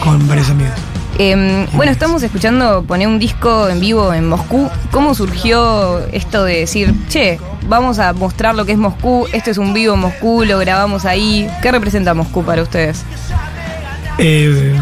Con 0.03 0.27
varios 0.27 0.49
amigos. 0.49 0.73
Eh, 1.19 1.67
bueno, 1.73 1.91
estamos 1.91 2.21
escuchando 2.21 2.83
poner 2.83 3.07
un 3.07 3.17
disco 3.19 3.67
en 3.69 3.79
vivo 3.79 4.13
en 4.13 4.27
Moscú. 4.29 4.69
¿Cómo 4.91 5.15
surgió 5.15 5.99
esto 6.11 6.43
de 6.43 6.59
decir, 6.59 6.93
che, 7.09 7.39
vamos 7.67 7.97
a 7.99 8.13
mostrar 8.13 8.53
lo 8.55 8.65
que 8.65 8.73
es 8.73 8.77
Moscú? 8.77 9.25
Esto 9.33 9.49
es 9.49 9.57
un 9.57 9.73
vivo 9.73 9.95
en 9.95 10.01
Moscú, 10.01 10.43
lo 10.45 10.59
grabamos 10.59 11.05
ahí. 11.05 11.49
¿Qué 11.61 11.71
representa 11.71 12.13
Moscú 12.13 12.43
para 12.43 12.61
ustedes? 12.61 13.03
Eh, 14.19 14.75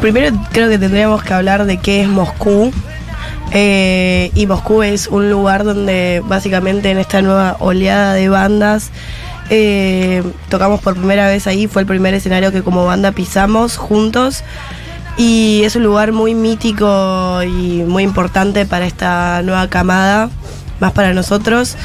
Primero 0.00 0.36
creo 0.52 0.68
que 0.68 0.78
tendríamos 0.78 1.22
que 1.22 1.32
hablar 1.34 1.64
de 1.64 1.78
qué 1.78 2.02
es 2.02 2.08
Moscú. 2.08 2.72
Eh, 3.54 4.30
y 4.34 4.46
Moscú 4.46 4.82
es 4.82 5.08
un 5.08 5.30
lugar 5.30 5.64
donde 5.64 6.22
básicamente 6.26 6.90
en 6.90 6.98
esta 6.98 7.20
nueva 7.20 7.56
oleada 7.60 8.14
de 8.14 8.28
bandas 8.30 8.90
eh, 9.50 10.22
tocamos 10.48 10.80
por 10.80 10.94
primera 10.94 11.28
vez 11.28 11.46
ahí. 11.46 11.66
Fue 11.66 11.82
el 11.82 11.86
primer 11.86 12.14
escenario 12.14 12.52
que 12.52 12.62
como 12.62 12.86
banda 12.86 13.12
pisamos 13.12 13.76
juntos. 13.76 14.42
Y 15.18 15.62
es 15.64 15.76
un 15.76 15.82
lugar 15.82 16.12
muy 16.12 16.34
mítico 16.34 17.42
y 17.42 17.82
muy 17.86 18.02
importante 18.02 18.64
para 18.64 18.86
esta 18.86 19.42
nueva 19.42 19.68
camada, 19.68 20.30
más 20.80 20.92
para 20.92 21.12
nosotros. 21.12 21.76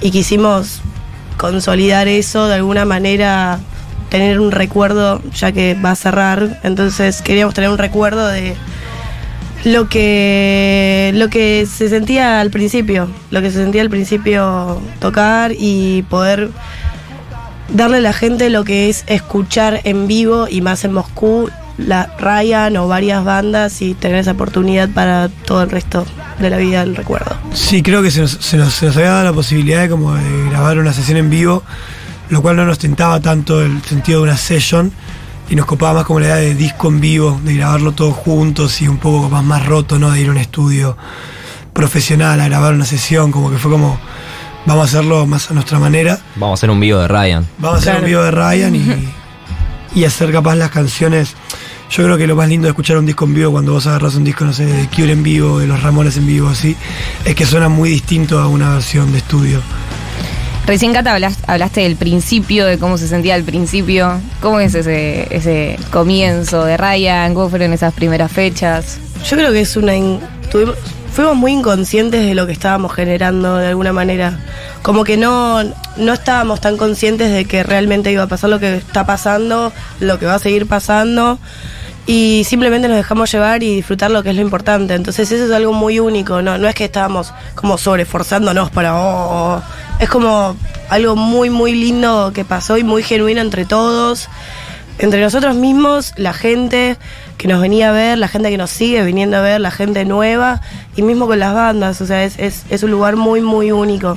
Y 0.00 0.10
quisimos 0.10 0.80
consolidar 1.36 2.08
eso 2.08 2.48
de 2.48 2.54
alguna 2.54 2.86
manera, 2.86 3.58
tener 4.08 4.40
un 4.40 4.50
recuerdo, 4.50 5.20
ya 5.34 5.52
que 5.52 5.74
va 5.74 5.90
a 5.90 5.96
cerrar. 5.96 6.58
Entonces 6.62 7.20
queríamos 7.20 7.52
tener 7.52 7.68
un 7.68 7.78
recuerdo 7.78 8.26
de 8.28 8.56
lo 9.64 9.88
que 9.88 11.10
lo 11.14 11.28
que 11.28 11.66
se 11.70 11.88
sentía 11.88 12.40
al 12.40 12.50
principio, 12.50 13.08
lo 13.30 13.42
que 13.42 13.50
se 13.50 13.58
sentía 13.62 13.82
al 13.82 13.90
principio 13.90 14.80
tocar 15.00 15.52
y 15.58 16.02
poder 16.08 16.50
darle 17.68 17.98
a 17.98 18.00
la 18.00 18.12
gente 18.12 18.50
lo 18.50 18.64
que 18.64 18.88
es 18.88 19.04
escuchar 19.06 19.80
en 19.84 20.06
vivo 20.06 20.48
y 20.48 20.60
más 20.60 20.84
en 20.84 20.92
Moscú 20.92 21.50
la 21.78 22.10
Ryan 22.18 22.76
o 22.76 22.88
varias 22.88 23.24
bandas 23.24 23.80
y 23.80 23.94
tener 23.94 24.18
esa 24.18 24.32
oportunidad 24.32 24.88
para 24.90 25.28
todo 25.46 25.62
el 25.62 25.70
resto 25.70 26.04
de 26.38 26.50
la 26.50 26.56
vida 26.56 26.80
del 26.80 26.96
recuerdo. 26.96 27.36
sí, 27.54 27.82
creo 27.82 28.02
que 28.02 28.10
se 28.10 28.20
nos, 28.22 28.32
se 28.32 28.56
nos- 28.56 28.82
había 28.82 29.10
dado 29.10 29.24
la 29.24 29.32
posibilidad 29.32 29.82
de, 29.82 29.88
como 29.88 30.14
grabar 30.50 30.78
una 30.78 30.92
sesión 30.92 31.16
en 31.18 31.30
vivo, 31.30 31.62
lo 32.28 32.42
cual 32.42 32.56
no 32.56 32.64
nos 32.66 32.78
tentaba 32.78 33.20
tanto 33.20 33.62
el 33.62 33.80
sentido 33.82 34.18
de 34.20 34.24
una 34.24 34.36
session 34.36 34.92
y 35.50 35.56
nos 35.56 35.66
copaba 35.66 35.92
más 35.94 36.04
como 36.04 36.20
la 36.20 36.26
idea 36.26 36.36
de 36.36 36.54
disco 36.54 36.88
en 36.88 37.00
vivo, 37.00 37.40
de 37.44 37.54
grabarlo 37.56 37.92
todos 37.92 38.14
juntos 38.14 38.80
y 38.80 38.88
un 38.88 38.98
poco 38.98 39.28
más, 39.28 39.44
más 39.44 39.66
roto, 39.66 39.98
¿no? 39.98 40.10
De 40.10 40.20
ir 40.20 40.28
a 40.28 40.30
un 40.30 40.38
estudio 40.38 40.96
profesional 41.72 42.40
a 42.40 42.46
grabar 42.46 42.74
una 42.74 42.84
sesión, 42.84 43.32
como 43.32 43.50
que 43.50 43.58
fue 43.58 43.70
como, 43.70 43.98
vamos 44.66 44.82
a 44.82 44.84
hacerlo 44.98 45.26
más 45.26 45.50
a 45.50 45.54
nuestra 45.54 45.78
manera. 45.78 46.18
Vamos 46.36 46.58
a 46.58 46.60
hacer 46.60 46.70
un 46.70 46.80
vivo 46.80 46.98
de 47.00 47.08
Ryan. 47.08 47.46
Vamos 47.58 47.76
a 47.76 47.78
hacer 47.78 47.92
Claro. 47.92 47.98
un 48.00 48.06
video 48.06 48.22
de 48.24 48.30
Ryan 48.30 48.74
y, 48.76 49.12
y 50.00 50.04
hacer 50.04 50.32
capaz 50.32 50.54
las 50.56 50.70
canciones. 50.70 51.34
Yo 51.90 52.04
creo 52.04 52.16
que 52.16 52.28
lo 52.28 52.36
más 52.36 52.48
lindo 52.48 52.66
de 52.66 52.70
escuchar 52.70 52.98
un 52.98 53.06
disco 53.06 53.24
en 53.24 53.34
vivo 53.34 53.50
cuando 53.50 53.72
vos 53.72 53.84
agarras 53.88 54.14
un 54.14 54.22
disco, 54.22 54.44
no 54.44 54.52
sé, 54.52 54.64
de 54.64 54.86
Cure 54.88 55.10
en 55.12 55.24
vivo, 55.24 55.58
de 55.58 55.66
los 55.66 55.82
Ramones 55.82 56.16
en 56.16 56.26
vivo, 56.26 56.48
así, 56.48 56.76
es 57.24 57.34
que 57.34 57.44
suena 57.44 57.68
muy 57.68 57.90
distinto 57.90 58.38
a 58.38 58.46
una 58.46 58.70
versión 58.74 59.10
de 59.10 59.18
estudio. 59.18 59.60
Recién, 60.70 60.92
Cata, 60.92 61.12
hablas- 61.16 61.38
hablaste 61.48 61.80
del 61.80 61.96
principio, 61.96 62.64
de 62.64 62.78
cómo 62.78 62.96
se 62.96 63.08
sentía 63.08 63.34
al 63.34 63.42
principio. 63.42 64.20
¿Cómo 64.40 64.60
es 64.60 64.72
ese, 64.76 65.26
ese 65.34 65.76
comienzo 65.90 66.64
de 66.64 66.76
Ryan? 66.76 67.34
¿Cómo 67.34 67.48
fueron 67.50 67.72
esas 67.72 67.92
primeras 67.92 68.30
fechas? 68.30 68.98
Yo 69.28 69.36
creo 69.36 69.50
que 69.52 69.62
es 69.62 69.76
una... 69.76 69.94
fuimos 71.12 71.34
muy 71.34 71.50
inconscientes 71.54 72.24
de 72.24 72.36
lo 72.36 72.46
que 72.46 72.52
estábamos 72.52 72.92
generando 72.92 73.56
de 73.56 73.66
alguna 73.66 73.92
manera. 73.92 74.38
Como 74.82 75.02
que 75.02 75.16
no, 75.16 75.60
no 75.96 76.12
estábamos 76.12 76.60
tan 76.60 76.76
conscientes 76.76 77.32
de 77.32 77.46
que 77.46 77.64
realmente 77.64 78.12
iba 78.12 78.22
a 78.22 78.28
pasar 78.28 78.48
lo 78.48 78.60
que 78.60 78.76
está 78.76 79.04
pasando, 79.04 79.72
lo 79.98 80.20
que 80.20 80.26
va 80.26 80.36
a 80.36 80.38
seguir 80.38 80.68
pasando. 80.68 81.40
y 82.06 82.44
simplemente 82.44 82.86
nos 82.86 82.96
dejamos 82.96 83.32
llevar 83.32 83.64
y 83.64 83.74
disfrutar 83.74 84.12
lo 84.12 84.22
que 84.22 84.30
es 84.30 84.36
lo 84.36 84.42
importante. 84.42 84.94
Entonces 84.94 85.32
eso 85.32 85.46
es 85.46 85.50
algo 85.50 85.72
muy 85.72 85.98
único, 85.98 86.42
no, 86.42 86.58
no 86.58 86.68
es 86.68 86.76
que 86.76 86.84
estábamos 86.84 87.32
como 87.56 87.76
sobreforzándonos 87.76 88.70
para... 88.70 88.94
oh, 88.94 89.56
oh. 89.56 89.62
Es 90.00 90.08
como 90.08 90.56
algo 90.88 91.14
muy, 91.14 91.50
muy 91.50 91.74
lindo 91.74 92.32
que 92.34 92.44
pasó 92.44 92.78
y 92.78 92.84
muy 92.84 93.02
genuino 93.02 93.40
entre 93.40 93.66
todos, 93.66 94.28
entre 94.98 95.20
nosotros 95.20 95.54
mismos, 95.54 96.12
la 96.16 96.32
gente 96.32 96.96
que 97.36 97.48
nos 97.48 97.60
venía 97.60 97.90
a 97.90 97.92
ver, 97.92 98.18
la 98.18 98.28
gente 98.28 98.50
que 98.50 98.58
nos 98.58 98.70
sigue 98.70 99.02
viniendo 99.02 99.36
a 99.36 99.40
ver, 99.40 99.60
la 99.60 99.70
gente 99.70 100.04
nueva 100.04 100.60
y 100.96 101.02
mismo 101.02 101.26
con 101.26 101.38
las 101.38 101.54
bandas, 101.54 102.00
o 102.00 102.06
sea, 102.06 102.24
es, 102.24 102.38
es, 102.38 102.82
un 102.82 102.90
lugar 102.90 103.16
muy, 103.16 103.40
muy 103.40 103.72
único. 103.72 104.16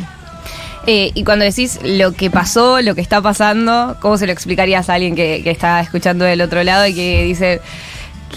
Eh, 0.86 1.12
y 1.13 1.24
cuando 1.24 1.46
decís 1.46 1.80
lo 1.84 2.13
que 2.13 2.30
pasó, 2.30 2.82
lo 2.82 2.96
que 2.96 3.02
está 3.02 3.22
pasando, 3.22 3.96
¿cómo 4.02 4.17
se 4.17 4.26
lo 4.26 4.34
explicarías 4.34 4.89
a 4.89 4.96
alguien 4.96 5.15
que, 5.15 5.41
que 5.43 5.52
está 5.52 5.80
escuchando 5.80 6.26
del 6.26 6.41
otro 6.41 6.63
lado 6.63 6.86
y 6.86 6.93
que 6.93 7.24
dice, 7.24 7.62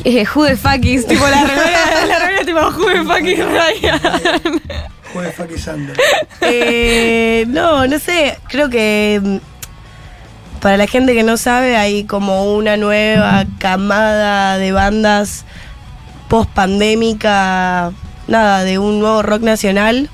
eh, 0.05 0.25
who 0.35 0.47
the 0.47 0.57
fuck 0.57 0.85
is? 0.85 1.07
Tipo 1.07 1.27
la 1.27 1.45
remera, 1.45 2.07
la 2.07 2.19
remera 2.19 2.45
tipo, 2.45 2.61
who 2.61 2.87
the 2.87 3.05
fuck 3.05 3.25
is 3.25 3.39
Ryan? 3.39 4.63
Fucking 5.13 5.59
Sander. 5.59 5.97
Eh, 6.43 7.45
no, 7.49 7.87
no 7.87 7.99
sé, 7.99 8.39
creo 8.49 8.69
que 8.69 9.21
mm, 9.23 9.37
para 10.61 10.77
la 10.77 10.87
gente 10.87 11.15
que 11.15 11.23
no 11.23 11.37
sabe 11.37 11.77
hay 11.77 12.05
como 12.05 12.55
una 12.55 12.77
nueva 12.77 13.45
camada 13.59 14.59
de 14.59 14.73
bandas 14.73 15.45
post 16.29 16.51
pandémica, 16.51 17.93
nada, 18.29 18.65
de 18.65 18.79
un 18.79 19.01
nuevo 19.01 19.23
rock 19.23 19.43
nacional, 19.43 20.11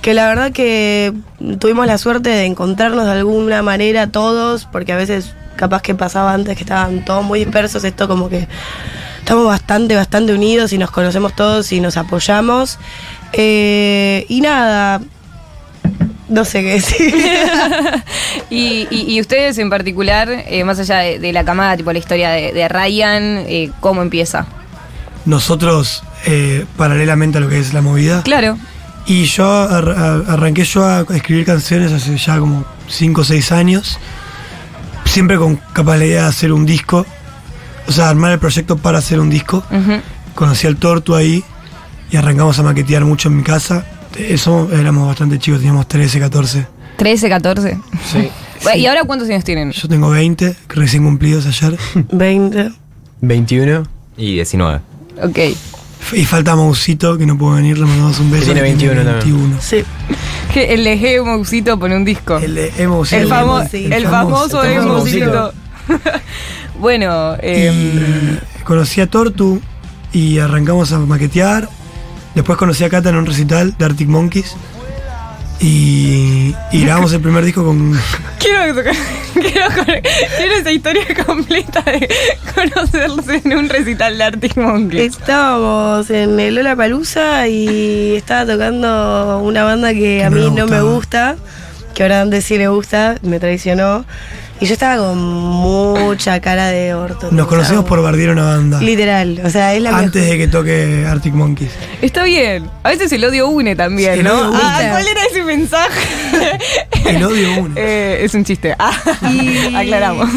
que 0.00 0.14
la 0.14 0.26
verdad 0.26 0.52
que 0.52 1.12
tuvimos 1.58 1.86
la 1.86 1.98
suerte 1.98 2.30
de 2.30 2.46
encontrarnos 2.46 3.04
de 3.06 3.12
alguna 3.12 3.62
manera 3.62 4.06
todos, 4.06 4.66
porque 4.70 4.92
a 4.92 4.96
veces 4.96 5.34
capaz 5.56 5.82
que 5.82 5.94
pasaba 5.94 6.32
antes 6.32 6.56
que 6.56 6.64
estaban 6.64 7.04
todos 7.04 7.24
muy 7.24 7.38
dispersos, 7.38 7.84
esto 7.84 8.08
como 8.08 8.28
que 8.28 8.48
estamos 9.18 9.46
bastante, 9.46 9.94
bastante 9.96 10.34
unidos 10.34 10.72
y 10.72 10.78
nos 10.78 10.90
conocemos 10.90 11.34
todos 11.34 11.72
y 11.72 11.80
nos 11.80 11.96
apoyamos. 11.96 12.78
Eh, 13.36 14.26
y 14.28 14.40
nada, 14.40 15.00
no 16.28 16.44
sé 16.44 16.62
qué 16.62 16.68
decir. 16.74 17.14
y, 18.50 18.86
y- 18.90 19.14
y 19.14 19.20
ustedes 19.20 19.58
en 19.58 19.70
particular, 19.70 20.28
eh, 20.30 20.64
más 20.64 20.78
allá 20.78 20.98
de, 20.98 21.18
de 21.18 21.32
la 21.32 21.44
camada, 21.44 21.76
tipo 21.76 21.92
la 21.92 21.98
historia 21.98 22.30
de, 22.30 22.52
de 22.52 22.68
Ryan, 22.68 23.22
eh, 23.46 23.70
¿cómo 23.80 24.02
empieza? 24.02 24.46
Nosotros, 25.24 26.02
eh, 26.26 26.64
paralelamente 26.76 27.38
a 27.38 27.40
lo 27.40 27.48
que 27.48 27.58
es 27.58 27.72
la 27.74 27.80
movida, 27.82 28.22
Claro. 28.22 28.58
y 29.06 29.24
yo 29.24 29.46
ar- 29.50 29.88
ar- 29.90 30.24
arranqué 30.28 30.64
yo 30.64 30.84
a 30.84 31.04
escribir 31.14 31.44
canciones 31.46 31.92
hace 31.92 32.16
ya 32.16 32.38
como 32.38 32.64
5 32.88 33.20
o 33.22 33.24
6 33.24 33.52
años, 33.52 33.98
siempre 35.04 35.36
con 35.38 35.56
capaz 35.72 35.96
la 35.96 36.04
idea 36.06 36.22
de 36.22 36.28
hacer 36.28 36.52
un 36.52 36.66
disco, 36.66 37.06
o 37.86 37.92
sea, 37.92 38.08
armar 38.08 38.32
el 38.32 38.38
proyecto 38.38 38.76
para 38.76 38.98
hacer 38.98 39.18
un 39.20 39.30
disco. 39.30 39.62
Conocí 40.34 40.66
al 40.66 40.76
Tortu 40.76 41.14
ahí 41.14 41.44
y 42.10 42.16
arrancamos 42.16 42.58
a 42.58 42.62
maquetear 42.62 43.04
mucho 43.04 43.28
en 43.28 43.36
mi 43.38 43.42
casa. 43.42 43.84
Eso 44.18 44.68
éramos 44.72 45.06
bastante 45.08 45.38
chicos, 45.38 45.60
teníamos 45.60 45.88
13, 45.88 46.20
14. 46.20 46.66
13, 46.96 47.28
14. 47.28 47.78
Sí. 48.12 48.28
Bueno, 48.62 48.78
¿Y 48.78 48.86
ahora 48.86 49.04
cuántos 49.04 49.28
años 49.28 49.44
tienen? 49.44 49.72
Yo 49.72 49.88
tengo 49.88 50.08
20, 50.08 50.56
recién 50.68 51.04
cumplidos 51.04 51.44
ayer. 51.44 51.76
20. 52.12 52.70
21 53.20 53.82
y 54.16 54.34
19. 54.36 54.80
Ok. 55.22 55.38
Y 56.14 56.24
falta 56.24 56.56
Mausito, 56.56 57.18
que 57.18 57.26
no 57.26 57.36
pudo 57.36 57.56
venir, 57.56 57.76
le 57.78 57.84
mandamos 57.84 58.18
un 58.20 58.30
beso. 58.30 58.46
Tiene 58.46 58.60
que 58.60 58.64
21 58.68 59.04
también. 59.04 59.56
Sí. 59.60 59.84
Que 60.54 60.72
el 60.72 60.84
de 60.84 61.20
Mousito 61.22 61.78
pone 61.78 61.94
un 61.94 62.06
disco. 62.06 62.38
El 62.38 62.54
de 62.54 62.72
Emo 62.78 63.02
El, 63.04 63.28
famo- 63.28 63.68
el 63.70 64.06
famoso 64.06 64.62
el 64.62 64.72
famoso 64.72 64.86
Mousito. 64.88 65.52
bueno, 66.80 67.34
eh, 67.40 67.72
Y 68.60 68.62
conocí 68.64 69.00
a 69.00 69.06
Tortu 69.08 69.60
y 70.12 70.38
arrancamos 70.38 70.92
a 70.92 70.98
maquetear. 71.00 71.68
Después 72.34 72.58
conocí 72.58 72.84
a 72.84 72.90
Kata 72.90 73.10
en 73.10 73.16
un 73.16 73.26
recital 73.26 73.76
de 73.78 73.84
Arctic 73.84 74.08
Monkeys. 74.08 74.56
Y, 75.60 76.54
y 76.72 76.82
grabamos 76.82 77.12
el 77.12 77.20
primer 77.20 77.44
disco 77.44 77.64
con. 77.64 77.92
quiero, 78.38 78.82
quiero, 79.32 79.68
quiero 80.36 80.54
esa 80.56 80.70
historia 80.70 81.04
completa 81.24 81.80
de 81.82 82.08
conocerse 82.54 83.40
en 83.44 83.56
un 83.56 83.68
recital 83.68 84.18
de 84.18 84.24
Arctic 84.24 84.56
Monkeys. 84.56 85.16
Estábamos 85.16 86.10
en 86.10 86.38
el 86.40 86.56
Lola 86.56 86.74
Palusa 86.74 87.46
y 87.46 88.16
estaba 88.16 88.52
tocando 88.52 89.40
una 89.42 89.64
banda 89.64 89.94
que, 89.94 90.24
a 90.24 90.30
mí 90.30 90.50
no 90.50 90.66
me 90.66 90.82
gusta, 90.82 91.36
que 91.94 92.02
ahora 92.02 92.22
antes 92.22 92.44
sí 92.44 92.58
le 92.58 92.68
gusta, 92.68 93.16
me 93.22 93.38
traicionó. 93.38 94.04
Y 94.64 94.66
yo 94.66 94.72
estaba 94.72 94.96
con 94.96 95.18
mucha 95.18 96.40
cara 96.40 96.68
de 96.68 96.94
orto. 96.94 97.28
Nos 97.30 97.46
conocemos 97.48 97.84
por 97.84 98.00
bardear 98.00 98.30
una 98.30 98.44
banda. 98.44 98.80
Literal, 98.80 99.42
o 99.44 99.50
sea, 99.50 99.74
es 99.74 99.82
la 99.82 99.94
Antes 99.94 100.26
de 100.26 100.38
que 100.38 100.48
toque 100.48 101.04
Arctic 101.06 101.34
Monkeys. 101.34 101.70
Está 102.00 102.24
bien. 102.24 102.70
A 102.82 102.88
veces 102.88 103.12
el 103.12 103.22
odio 103.26 103.46
une 103.48 103.76
también, 103.76 104.14
Sí, 104.16 104.22
¿no? 104.22 104.48
une. 104.48 104.58
Ah, 104.62 104.86
¿cuál 104.92 105.06
era 105.06 105.20
ese 105.30 105.44
mensaje? 105.44 106.00
El 107.04 107.22
odio 107.22 107.60
une. 107.60 107.74
Eh, 107.76 108.20
es 108.22 108.32
un 108.32 108.42
chiste. 108.46 108.74
Ah, 108.78 108.90
Y, 109.30 109.74
aclaramos. 109.76 110.30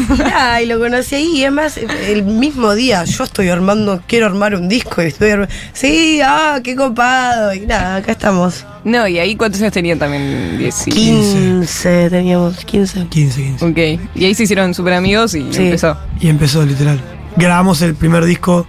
Y, 0.62 0.66
lo 0.66 0.78
conocí 0.78 1.14
ahí, 1.14 1.30
y 1.38 1.44
es 1.44 1.52
más, 1.52 1.78
el 1.78 2.22
mismo 2.24 2.74
día, 2.74 3.04
yo 3.04 3.24
estoy 3.24 3.48
armando, 3.48 4.02
quiero 4.06 4.26
armar 4.26 4.54
un 4.54 4.68
disco, 4.68 5.02
y 5.02 5.06
estoy 5.06 5.30
armando, 5.30 5.54
sí, 5.72 6.20
ah, 6.22 6.60
qué 6.62 6.76
copado, 6.76 7.54
y 7.54 7.60
nada, 7.60 7.96
acá 7.96 8.12
estamos. 8.12 8.66
No, 8.88 9.06
y 9.06 9.18
ahí 9.18 9.36
cuántos 9.36 9.60
años 9.60 9.72
tenían 9.74 9.98
también? 9.98 10.56
Diez 10.58 10.88
y- 10.88 10.90
15, 10.90 12.08
teníamos 12.10 12.64
15. 12.64 13.06
15, 13.08 13.42
15. 13.58 13.64
Ok. 13.66 14.00
Y 14.14 14.24
ahí 14.24 14.34
se 14.34 14.44
hicieron 14.44 14.72
súper 14.72 14.94
amigos 14.94 15.34
y 15.34 15.52
Sí. 15.52 15.64
empezó. 15.64 15.96
Y 16.20 16.28
empezó 16.28 16.64
literal. 16.64 16.98
Grabamos 17.36 17.82
el 17.82 17.94
primer 17.94 18.24
disco 18.24 18.66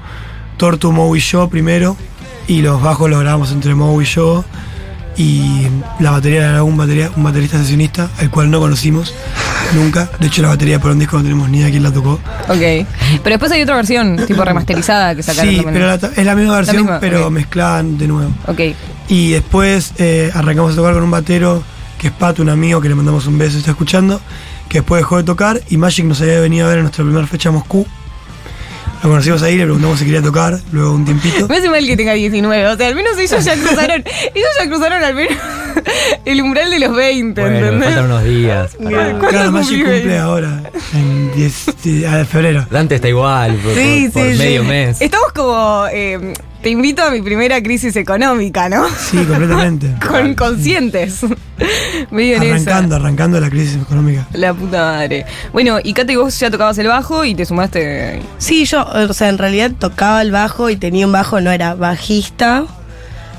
Tortu, 0.57 0.91
Moe 0.91 1.17
y 1.17 1.21
yo 1.21 1.47
primero. 1.49 1.95
Y 2.47 2.61
los 2.61 2.81
bajos 2.81 3.09
los 3.09 3.21
grabamos 3.21 3.51
entre 3.51 3.75
Moe 3.75 4.03
y 4.03 4.07
yo. 4.07 4.43
Y 5.21 5.67
la 5.99 6.11
batería 6.11 6.49
era 6.49 6.63
un, 6.63 6.77
batería, 6.77 7.11
un 7.13 7.23
baterista 7.25 7.57
sesionista, 7.57 8.09
al 8.19 8.29
cual 8.31 8.49
no 8.49 8.61
conocimos 8.61 9.13
nunca. 9.75 10.09
De 10.17 10.27
hecho, 10.27 10.41
la 10.41 10.47
batería 10.47 10.79
para 10.79 10.93
un 10.93 10.99
disco 10.99 11.17
no 11.17 11.23
tenemos 11.23 11.49
ni 11.49 11.57
idea 11.59 11.69
quién 11.69 11.83
la 11.83 11.91
tocó. 11.91 12.13
Ok. 12.47 12.57
Pero 12.57 12.85
después 13.23 13.51
hay 13.51 13.61
otra 13.61 13.75
versión, 13.75 14.15
tipo 14.25 14.45
remasterizada, 14.45 15.13
que 15.15 15.21
sacaron 15.21 15.53
Sí, 15.53 15.61
pero 15.65 15.87
la- 15.87 15.95
es 15.95 16.25
la 16.25 16.35
misma 16.35 16.55
versión, 16.55 16.77
misma, 16.77 16.99
pero 17.01 17.25
ok. 17.27 17.31
mezclaban 17.33 17.97
de 17.97 18.07
nuevo. 18.07 18.31
Ok. 18.47 18.61
Y 19.09 19.31
después 19.31 19.91
eh, 19.97 20.31
arrancamos 20.33 20.71
a 20.71 20.75
tocar 20.77 20.93
con 20.93 21.03
un 21.03 21.11
batero 21.11 21.61
que 21.97 22.07
es 22.07 22.13
Pato, 22.13 22.41
un 22.41 22.47
amigo 22.49 22.79
que 22.79 22.87
le 22.87 22.95
mandamos 22.95 23.27
un 23.27 23.37
beso, 23.37 23.57
está 23.57 23.71
escuchando, 23.71 24.21
que 24.69 24.77
después 24.77 25.01
dejó 25.01 25.17
de 25.17 25.23
tocar 25.23 25.59
y 25.69 25.75
Magic 25.75 26.05
nos 26.05 26.21
había 26.21 26.39
venido 26.39 26.65
a 26.65 26.69
ver 26.69 26.77
en 26.77 26.83
nuestra 26.85 27.03
primera 27.03 27.27
fecha 27.27 27.49
a 27.49 27.51
Moscú. 27.51 27.85
Lo 29.03 29.09
conocimos 29.09 29.41
ahí, 29.43 29.55
le 29.57 29.63
preguntamos 29.63 29.97
si 29.99 30.05
quería 30.05 30.21
tocar, 30.21 30.59
luego 30.73 30.93
un 30.93 31.05
tiempito. 31.05 31.47
Me 31.47 31.57
hace 31.57 31.69
mal 31.69 31.85
que 31.85 31.95
tenga 31.95 32.13
19, 32.13 32.67
o 32.67 32.75
sea, 32.77 32.87
al 32.87 32.95
menos 32.95 33.17
ellos 33.17 33.45
ya 33.45 33.53
cruzaron, 33.55 34.03
ellos 34.35 34.49
ya 34.59 34.67
cruzaron 34.67 35.03
al 35.03 35.15
menos 35.15 35.37
el 36.25 36.41
umbral 36.41 36.69
de 36.69 36.79
los 36.79 36.93
20, 36.95 37.39
Bueno, 37.41 37.55
¿entendés? 37.57 37.85
faltan 37.85 38.05
unos 38.05 38.23
días. 38.25 38.75
para- 38.75 38.89
¿Cuándo 39.11 39.27
Claro, 39.29 39.51
Magic 39.53 39.77
cumple 39.77 39.91
20? 39.93 40.17
ahora, 40.19 40.61
en 40.93 41.31
10 41.33 41.65
de 41.83 42.25
febrero. 42.25 42.65
Dante 42.69 42.95
está 42.95 43.07
igual, 43.07 43.55
por, 43.63 43.73
Sí, 43.73 44.09
por- 44.11 44.21
por 44.23 44.31
sí, 44.33 44.37
medio 44.37 44.61
sí. 44.63 44.67
mes. 44.67 45.01
Estamos 45.01 45.31
como, 45.33 45.85
eh, 45.93 46.33
te 46.61 46.69
invito 46.69 47.03
a 47.03 47.11
mi 47.11 47.21
primera 47.21 47.61
crisis 47.61 47.95
económica, 47.95 48.67
¿no? 48.67 48.87
Sí, 48.89 49.17
completamente. 49.17 49.93
Con 50.07 50.33
conscientes. 50.35 51.21
Medio 52.11 52.35
en 52.37 52.43
esa. 52.43 52.53
Arrancando, 52.55 52.95
arrancando 52.95 53.39
la 53.39 53.49
crisis 53.49 53.81
económica. 53.81 54.27
La 54.33 54.53
puta 54.53 54.79
madre. 54.79 55.25
Bueno, 55.53 55.79
y 55.83 55.93
Kate, 55.93 56.17
vos 56.17 56.37
ya 56.39 56.49
tocabas 56.51 56.77
el 56.77 56.87
bajo 56.87 57.23
y 57.25 57.35
te 57.35 57.45
sumaste. 57.45 58.21
Sí, 58.37 58.65
yo, 58.65 58.85
o 58.85 59.13
sea, 59.13 59.29
en 59.29 59.37
realidad 59.37 59.71
tocaba 59.77 60.21
el 60.21 60.31
bajo 60.31 60.69
y 60.69 60.75
tenía 60.75 61.05
un 61.05 61.11
bajo, 61.11 61.39
no 61.41 61.51
era 61.51 61.75
bajista. 61.75 62.65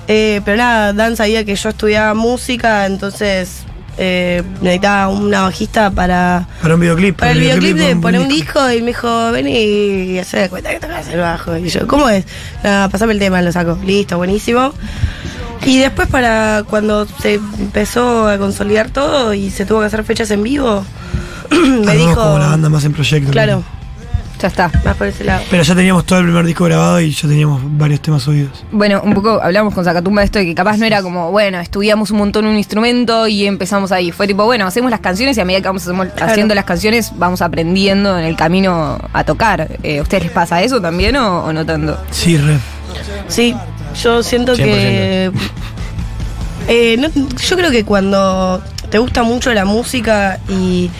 Eh, 0.08 0.40
pero 0.44 0.56
nada, 0.56 0.92
Dan 0.92 1.16
sabía 1.16 1.44
que 1.44 1.54
yo 1.54 1.68
estudiaba 1.68 2.14
música, 2.14 2.86
entonces 2.86 3.64
eh, 3.98 4.42
necesitaba 4.60 5.08
una 5.08 5.42
bajista 5.42 5.90
para, 5.90 6.46
Para 6.62 6.74
un 6.74 6.80
videoclip. 6.80 7.16
para 7.18 7.32
el 7.32 7.40
videoclip 7.40 7.76
de 7.76 7.94
un 7.94 8.00
poner 8.00 8.20
un 8.20 8.28
disco 8.28 8.70
y 8.70 8.80
me 8.80 8.88
dijo, 8.88 9.32
ven 9.32 9.48
y 9.48 10.18
hacer 10.18 10.42
de 10.42 10.48
cuenta 10.48 10.70
que 10.70 10.80
tocas 10.80 11.08
el 11.08 11.20
bajo. 11.20 11.56
Y 11.56 11.68
yo, 11.68 11.86
¿cómo 11.86 12.08
es? 12.08 12.24
Nada, 12.62 12.88
pasame 12.88 13.12
el 13.12 13.18
tema, 13.18 13.42
lo 13.42 13.52
saco. 13.52 13.78
Listo, 13.84 14.16
buenísimo. 14.16 14.72
Y 15.64 15.78
después 15.78 16.08
para 16.08 16.64
cuando 16.68 17.06
se 17.06 17.34
empezó 17.34 18.28
a 18.28 18.38
consolidar 18.38 18.90
todo 18.90 19.34
y 19.34 19.50
se 19.50 19.66
tuvo 19.66 19.80
que 19.80 19.86
hacer 19.86 20.04
fechas 20.04 20.30
en 20.30 20.42
vivo, 20.42 20.84
me 21.50 21.56
Armamos 21.58 21.96
dijo... 21.96 22.14
como 22.14 22.38
la 22.38 22.46
banda 22.46 22.68
más 22.68 22.84
en 22.84 22.92
proyecto. 22.92 23.30
Claro, 23.30 23.62
Ya 24.40 24.48
está. 24.48 24.70
más 24.84 24.96
por 24.96 25.06
ese 25.06 25.24
lado. 25.24 25.42
Pero 25.50 25.62
ya 25.62 25.74
teníamos 25.74 26.06
todo 26.06 26.18
el 26.20 26.24
primer 26.26 26.46
disco 26.46 26.64
grabado 26.64 27.00
y 27.00 27.10
ya 27.10 27.28
teníamos 27.28 27.60
varios 27.76 28.00
temas 28.00 28.22
subidos. 28.22 28.64
Bueno, 28.72 29.00
un 29.04 29.12
poco 29.12 29.40
hablamos 29.42 29.74
con 29.74 29.84
Zacatumba 29.84 30.22
de 30.22 30.26
esto 30.26 30.38
de 30.38 30.46
que 30.46 30.54
capaz 30.54 30.78
no 30.78 30.86
era 30.86 31.02
como, 31.02 31.30
bueno, 31.30 31.60
estudiamos 31.60 32.10
un 32.10 32.18
montón 32.18 32.46
un 32.46 32.56
instrumento 32.56 33.26
y 33.28 33.46
empezamos 33.46 33.92
ahí. 33.92 34.12
Fue 34.12 34.26
tipo, 34.26 34.44
bueno, 34.46 34.66
hacemos 34.66 34.90
las 34.90 35.00
canciones 35.00 35.36
y 35.36 35.40
a 35.40 35.44
medida 35.44 35.60
que 35.60 35.68
vamos 35.68 35.82
hacemos- 35.82 36.08
haciendo 36.20 36.54
las 36.54 36.64
canciones 36.64 37.12
vamos 37.16 37.42
aprendiendo 37.42 38.18
en 38.18 38.24
el 38.24 38.36
camino 38.36 38.98
a 39.12 39.24
tocar. 39.24 39.68
Eh, 39.82 39.98
¿A 39.98 40.02
ustedes 40.02 40.22
les 40.24 40.32
pasa 40.32 40.62
eso 40.62 40.80
también 40.80 41.16
o, 41.16 41.44
o 41.44 41.52
no 41.52 41.66
tanto? 41.66 41.98
Sí, 42.10 42.36
re. 42.38 42.56
Sí, 43.28 43.54
yo 44.02 44.22
siento 44.22 44.54
que. 44.54 45.30
eh, 46.68 46.96
no- 46.98 47.08
yo 47.36 47.56
creo 47.56 47.70
que 47.70 47.84
cuando 47.84 48.62
te 48.90 48.98
gusta 48.98 49.22
mucho 49.22 49.52
la 49.52 49.64
música 49.64 50.38
y 50.48 50.90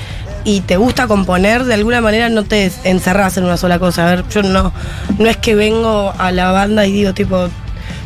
y 0.44 0.60
te 0.60 0.76
gusta 0.76 1.06
componer, 1.06 1.64
de 1.64 1.74
alguna 1.74 2.00
manera 2.00 2.28
no 2.28 2.44
te 2.44 2.70
encerrás 2.84 3.36
en 3.36 3.44
una 3.44 3.56
sola 3.56 3.78
cosa. 3.78 4.06
A 4.06 4.16
ver, 4.16 4.24
yo 4.28 4.42
no, 4.42 4.72
no 5.18 5.28
es 5.28 5.36
que 5.36 5.54
vengo 5.54 6.12
a 6.16 6.32
la 6.32 6.50
banda 6.52 6.86
y 6.86 6.92
digo 6.92 7.14
tipo, 7.14 7.48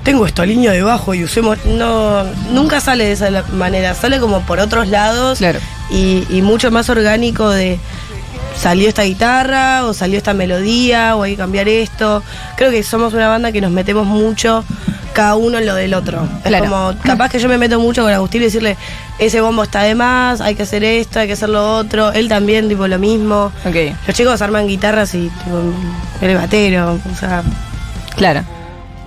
tengo 0.03 0.27
esta 0.27 0.44
línea 0.44 0.73
de 0.73 0.83
bajo 0.83 1.14
y 1.14 1.25
usemos. 1.25 1.64
No, 1.64 2.25
nunca 2.53 2.81
sale 2.81 3.05
de 3.05 3.12
esa 3.12 3.44
manera, 3.53 3.94
sale 3.94 4.20
como 4.20 4.40
por 4.42 4.61
otros 4.61 4.88
lados 4.88 5.40
y, 5.90 6.25
y 6.29 6.42
mucho 6.42 6.70
más 6.70 6.88
orgánico 6.90 7.51
de 7.51 7.79
salió 8.57 8.88
esta 8.88 9.03
guitarra 9.03 9.85
o 9.85 9.94
salió 9.94 10.16
esta 10.16 10.33
melodía 10.33 11.16
o 11.16 11.23
hay 11.23 11.33
que 11.33 11.38
cambiar 11.38 11.68
esto. 11.68 12.23
Creo 12.57 12.70
que 12.70 12.83
somos 12.83 13.14
una 13.14 13.29
banda 13.29 13.53
que 13.53 13.61
nos 13.61 13.70
metemos 13.70 14.07
mucho 14.07 14.64
cada 15.14 15.37
uno 15.37 15.57
en 15.59 15.64
lo 15.66 15.74
del 15.74 15.94
otro. 15.94 16.29
Es 16.42 16.48
Claro. 16.48 16.64
como, 16.66 16.92
capaz 17.03 17.31
que 17.31 17.38
yo 17.38 17.48
me 17.48 17.57
meto 17.57 17.81
mucho 17.81 18.03
con 18.03 18.12
Agustín 18.12 18.42
y 18.42 18.44
decirle, 18.46 18.77
ese 19.18 19.40
bombo 19.40 19.62
está 19.62 19.83
de 19.83 19.94
más, 19.94 20.40
hay 20.42 20.55
que 20.55 20.64
hacer 20.64 20.85
esto, 20.85 21.20
hay 21.20 21.27
que 21.27 21.33
hacer 21.33 21.48
lo 21.48 21.77
otro. 21.79 22.12
Él 22.12 22.29
también, 22.29 22.68
tipo, 22.68 22.87
lo 22.87 22.98
mismo. 22.98 23.50
Los 24.07 24.14
chicos 24.16 24.42
arman 24.42 24.66
guitarras 24.66 25.14
y, 25.14 25.29
tipo, 25.31 25.61
el 26.20 26.35
batero, 26.37 26.98
o 27.11 27.16
sea... 27.18 27.42
Claro. 28.16 28.42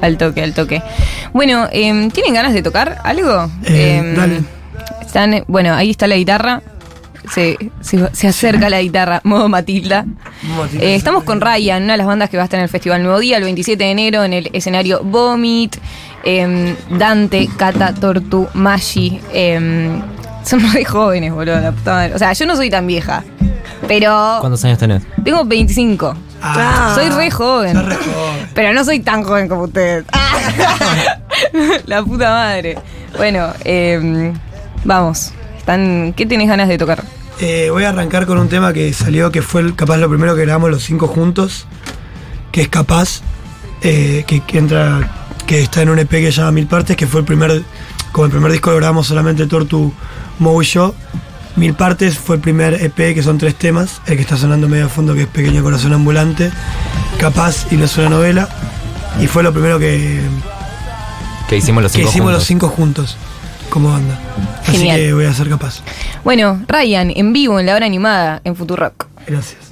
Al 0.02 0.18
toque, 0.18 0.44
al 0.44 0.54
toque. 0.54 0.82
Bueno, 1.34 1.68
em, 1.72 2.10
¿tienen 2.12 2.34
ganas 2.34 2.54
de 2.54 2.62
tocar 2.64 2.98
algo? 3.04 3.50
Eh, 3.66 3.98
Em, 3.98 4.16
dale. 4.16 4.42
Están, 5.02 5.44
bueno, 5.48 5.74
ahí 5.74 5.90
está 5.92 6.08
la 6.08 6.16
guitarra. 6.18 6.62
Se, 7.34 7.58
se- 7.82 8.10
se 8.16 8.28
acerca 8.28 8.70
la 8.70 8.82
guitarra, 8.82 9.22
modo 9.24 9.50
Matilda. 9.50 10.06
Eh, 10.80 10.96
estamos 10.96 11.24
con 11.24 11.42
Ryan, 11.42 11.84
una 11.84 11.94
de 11.94 11.98
las 11.98 12.08
bandas 12.08 12.30
que 12.30 12.38
va 12.38 12.44
a 12.44 12.46
estar 12.46 12.58
en 12.60 12.64
el 12.64 12.70
Festival 12.70 13.04
Nuevo 13.04 13.20
Día, 13.20 13.38
el 13.38 13.44
27 13.44 13.84
de 13.84 13.92
enero, 13.92 14.24
en 14.24 14.34
el 14.34 14.50
escenario 14.54 15.02
Vomit. 15.04 15.76
em, 16.24 16.76
Dante, 16.90 17.48
Cata, 17.58 17.94
Tortu, 17.94 18.48
Maggi. 18.54 19.20
em, 19.34 20.02
son 20.44 20.60
re 20.74 20.84
jóvenes, 20.86 21.34
boludo, 21.34 21.60
la 21.60 21.72
puta 21.72 21.92
madre. 21.94 22.16
O 22.16 22.20
sea, 22.20 22.34
yo 22.34 22.46
no 22.46 22.56
soy 22.56 22.70
tan 22.70 22.88
vieja, 22.88 23.24
pero 23.88 24.38
¿Cuántos 24.40 24.64
años 24.66 24.78
tenés? 24.80 25.04
tengo 25.24 25.44
25. 25.46 26.16
Ah, 26.42 26.92
soy 26.96 27.10
re 27.10 27.30
joven. 27.32 27.74
sos 27.74 27.86
re 27.86 27.96
joven. 27.96 28.50
Pero 28.54 28.74
no 28.74 28.84
soy 28.86 29.00
tan 29.00 29.24
joven 29.24 29.48
como 29.50 29.64
ustedes. 29.64 30.06
La 31.86 32.04
puta 32.04 32.30
madre. 32.30 32.78
Bueno, 33.18 33.48
eh, 33.64 34.32
vamos. 34.84 35.34
Están, 35.58 36.14
¿Qué 36.16 36.26
tenés 36.26 36.48
ganas 36.48 36.68
de 36.70 36.78
tocar? 36.78 37.04
Eh, 37.40 37.70
voy 37.72 37.84
a 37.84 37.90
arrancar 37.90 38.26
con 38.26 38.40
un 38.40 38.50
tema 38.50 38.74
que 38.74 38.92
salió, 38.94 39.32
que 39.32 39.42
fue 39.42 39.62
el- 39.62 39.76
capaz 39.76 39.98
lo 39.98 40.10
primero 40.10 40.36
que 40.36 40.42
grabamos 40.42 40.72
los 40.72 40.84
cinco 40.84 41.08
juntos, 41.08 41.66
que 42.52 42.62
es 42.62 42.68
Capaz, 42.70 43.22
eh, 43.84 44.24
que, 44.26 44.40
que 44.42 44.58
entra, 44.58 45.08
que 45.46 45.62
está 45.62 45.84
en 45.84 45.90
un 45.90 46.00
EP 46.00 46.10
que 46.10 46.32
se 46.32 46.40
llama 46.40 46.52
Mil 46.54 46.66
Partes, 46.68 46.96
que 46.98 47.06
fue 47.06 47.20
el 47.20 47.26
primer, 47.28 47.62
como 48.12 48.26
el 48.26 48.32
primer 48.32 48.52
disco 48.52 48.72
lo 48.72 48.78
grabamos 48.78 49.06
solamente 49.08 49.46
Tortu, 49.46 49.94
Mo 50.40 50.60
y 50.62 50.66
yo. 50.66 50.96
Mil 51.58 51.74
Partes 51.76 52.18
fue 52.18 52.38
el 52.38 52.42
primer 52.42 52.74
EP, 52.76 53.14
que 53.14 53.22
son 53.24 53.38
tres 53.38 53.54
temas, 53.56 54.02
el 54.08 54.16
que 54.16 54.22
está 54.22 54.38
sonando 54.38 54.68
medio 54.68 54.86
a 54.88 54.90
fondo, 54.90 55.14
que 55.14 55.22
es 55.24 55.28
Pequeño 55.28 55.62
Corazón 55.64 55.94
Ambulante, 55.94 56.52
Capaz 57.20 57.68
y 57.72 57.76
No 57.78 57.86
es 57.86 57.98
una 57.98 58.10
novela, 58.10 58.50
y 59.22 59.28
fue 59.28 59.44
lo 59.44 59.52
primero 59.54 59.78
que, 59.80 60.22
Que 61.50 61.58
hicimos 61.58 61.82
los 61.84 61.92
que 61.92 62.00
cinco 62.00 62.10
hicimos 62.10 62.26
juntos. 62.28 62.40
los 62.40 62.48
cinco 62.48 62.70
juntos, 62.70 63.18
como 63.70 63.90
banda. 63.90 64.20
Así 64.66 64.88
que 64.88 65.14
voy 65.14 65.26
a 65.26 65.34
ser 65.34 65.50
capaz. 65.50 65.82
Bueno, 66.24 66.62
Ryan, 66.68 67.12
en 67.16 67.34
vivo, 67.34 67.60
en 67.60 67.66
la 67.66 67.76
hora 67.76 67.86
animada, 67.86 68.42
en 68.44 68.56
Futurock. 68.56 69.08
Gracias. 69.28 69.67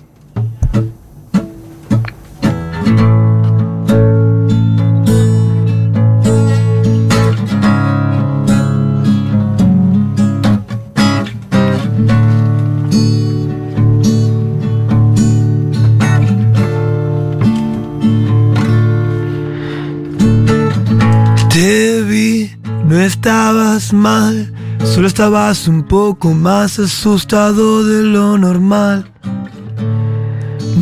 Estabas 23.06 23.94
mal, 23.94 24.52
solo 24.84 25.08
estabas 25.08 25.68
un 25.68 25.84
poco 25.84 26.34
más 26.34 26.80
asustado 26.80 27.84
de 27.86 28.04
lo 28.04 28.38
normal. 28.38 29.12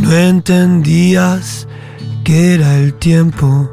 No 0.02 0.12
entendías 0.12 1.68
que 2.24 2.54
era 2.56 2.78
el 2.78 2.94
tiempo. 2.94 3.70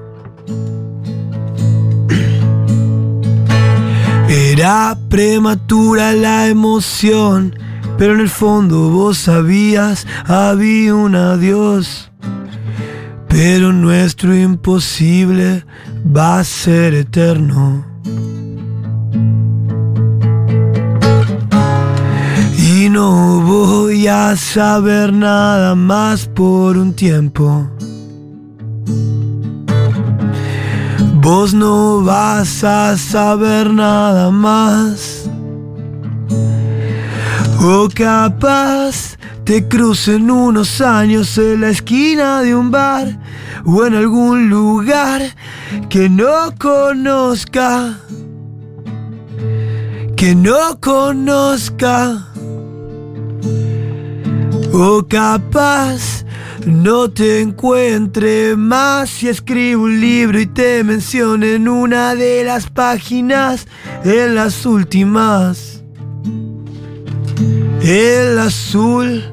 Era 4.28 4.96
prematura 5.08 6.12
la 6.12 6.48
emoción, 6.48 7.54
pero 7.98 8.14
en 8.14 8.20
el 8.20 8.28
fondo 8.28 8.90
vos 8.90 9.18
sabías 9.18 10.06
había 10.26 10.94
un 10.94 11.14
adiós. 11.14 12.10
Pero 13.28 13.72
nuestro 13.72 14.36
imposible 14.36 15.64
va 16.04 16.40
a 16.40 16.44
ser 16.44 16.94
eterno. 16.94 17.86
Y 22.82 22.88
no 22.88 23.42
voy 23.42 24.06
a 24.06 24.34
saber 24.36 25.12
nada 25.12 25.74
más 25.74 26.26
por 26.26 26.78
un 26.78 26.94
tiempo. 26.94 27.68
Vos 31.16 31.52
no 31.52 32.00
vas 32.00 32.64
a 32.64 32.96
saber 32.96 33.68
nada 33.70 34.30
más. 34.30 35.28
O 37.60 37.86
capaz 37.94 39.18
te 39.44 39.68
crucen 39.68 40.30
unos 40.30 40.80
años 40.80 41.36
en 41.36 41.60
la 41.60 41.68
esquina 41.68 42.40
de 42.40 42.54
un 42.54 42.70
bar 42.70 43.18
o 43.66 43.84
en 43.84 43.94
algún 43.94 44.48
lugar 44.48 45.20
que 45.90 46.08
no 46.08 46.54
conozca. 46.58 47.98
Que 50.16 50.34
no 50.34 50.80
conozca. 50.80 52.29
O 54.72 55.02
capaz 55.06 56.24
no 56.64 57.10
te 57.10 57.40
encuentre 57.40 58.54
más 58.56 59.10
si 59.10 59.28
escribo 59.28 59.84
un 59.84 60.00
libro 60.00 60.40
y 60.40 60.46
te 60.46 60.84
menciono 60.84 61.44
en 61.44 61.66
una 61.68 62.14
de 62.14 62.44
las 62.44 62.70
páginas, 62.70 63.66
en 64.04 64.36
las 64.36 64.64
últimas. 64.66 65.82
En 67.82 68.36
las 68.36 68.74
últimas. 68.74 69.30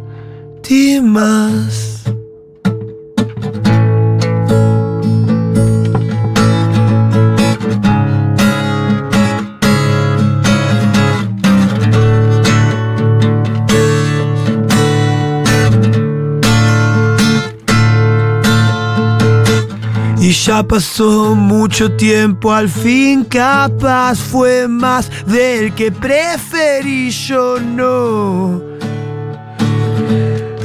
Ya 20.48 20.64
pasó 20.64 21.36
mucho 21.36 21.92
tiempo, 21.98 22.54
al 22.54 22.70
fin 22.70 23.26
capaz 23.26 24.16
fue 24.16 24.66
más 24.66 25.12
del 25.26 25.74
que 25.74 25.92
preferí 25.92 27.10
yo 27.10 27.60
no. 27.60 28.62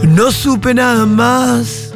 No 0.04 0.30
supe 0.30 0.72
nada 0.72 1.04
más. 1.04 1.94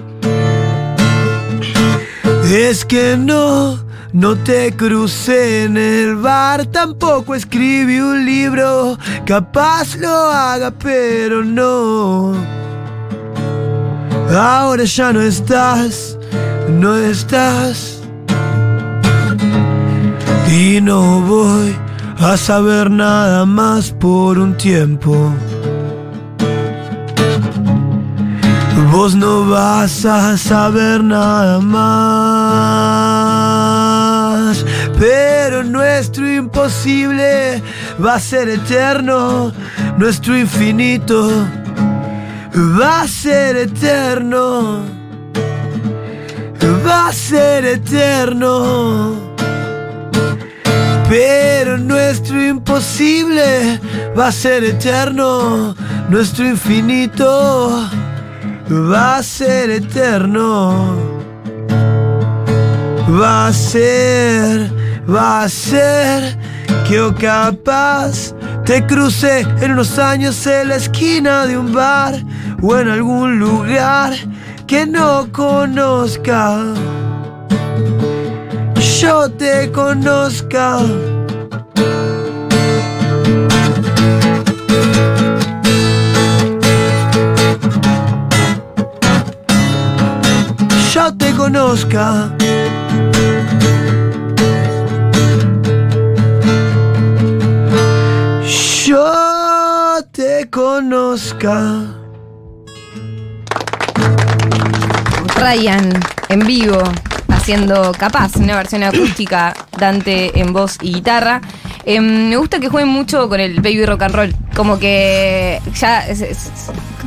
Es 2.51 2.85
que 2.85 3.16
no, 3.16 3.79
no 4.12 4.35
te 4.35 4.72
crucé 4.72 5.64
en 5.66 5.77
el 5.77 6.16
bar, 6.16 6.66
tampoco 6.66 7.37
escribí 7.37 8.01
un 8.01 8.27
libro, 8.27 8.99
capaz 9.25 9.94
lo 9.94 10.09
haga, 10.09 10.73
pero 10.73 11.44
no. 11.44 12.35
Ahora 14.37 14.83
ya 14.83 15.13
no 15.13 15.21
estás, 15.21 16.15
no 16.77 16.96
estás. 16.96 18.00
Y 20.50 20.81
no 20.81 21.20
voy 21.22 21.77
a 22.18 22.37
saber 22.37 22.90
nada 22.90 23.44
más 23.46 23.92
por 23.92 24.38
un 24.38 24.56
tiempo. 24.56 25.33
Vos 28.92 29.14
no 29.14 29.46
vas 29.48 30.04
a 30.06 30.37
saber 30.38 31.02
nada 31.04 31.60
más. 31.60 31.87
Pero 34.98 35.62
nuestro 35.64 36.31
imposible 36.31 37.62
va 38.02 38.14
a 38.14 38.20
ser 38.20 38.48
eterno. 38.48 39.52
Nuestro 39.98 40.38
infinito 40.38 41.29
va 42.54 43.02
a 43.02 43.08
ser 43.08 43.56
eterno. 43.56 44.96
Va 46.67 47.08
a 47.08 47.12
ser 47.12 47.64
eterno. 47.64 49.35
Pero 51.08 51.79
nuestro 51.79 52.42
imposible 52.42 53.81
va 54.19 54.29
a 54.29 54.33
ser 54.33 54.64
eterno. 54.64 55.77
Nuestro 56.08 56.44
infinito 56.44 57.88
va 58.71 59.19
a 59.19 59.23
ser 59.23 59.71
eterno. 59.71 60.96
Va 63.08 63.46
a 63.46 63.52
ser, 63.52 64.71
va 65.08 65.42
a 65.42 65.48
ser 65.48 66.37
que 66.88 67.00
o 67.00 67.14
capaz 67.14 68.35
te 68.64 68.85
cruce 68.85 69.46
en 69.60 69.73
unos 69.73 69.98
años 69.98 70.44
en 70.48 70.69
la 70.71 70.77
esquina 70.77 71.46
de 71.46 71.56
un 71.56 71.73
bar 71.73 72.14
o 72.60 72.77
en 72.77 72.88
algún 72.88 73.38
lugar 73.38 74.12
que 74.67 74.85
no 74.85 75.29
conozca. 75.33 76.75
Yo 79.00 79.31
te 79.31 79.71
conozca. 79.71 80.79
Yo 90.92 91.14
te 91.17 91.33
conozca. 91.35 92.33
Yo 98.87 100.02
te 100.12 100.48
conozca. 100.50 101.96
Ryan 105.51 105.92
en 106.29 106.40
vivo 106.40 106.83
haciendo 107.29 107.92
capaz 107.97 108.35
una 108.35 108.57
versión 108.57 108.83
acústica, 108.83 109.55
Dante 109.79 110.40
en 110.40 110.53
voz 110.53 110.77
y 110.83 110.94
guitarra. 110.94 111.40
Em, 111.85 112.29
me 112.31 112.37
gusta 112.37 112.59
que 112.59 112.69
jueguen 112.69 112.88
mucho 112.92 113.29
con 113.29 113.38
el 113.38 113.61
baby 113.61 113.87
rock 113.87 114.03
and 114.03 114.15
roll, 114.17 114.35
como 114.57 114.81
que 114.81 115.61
ya 115.79 116.03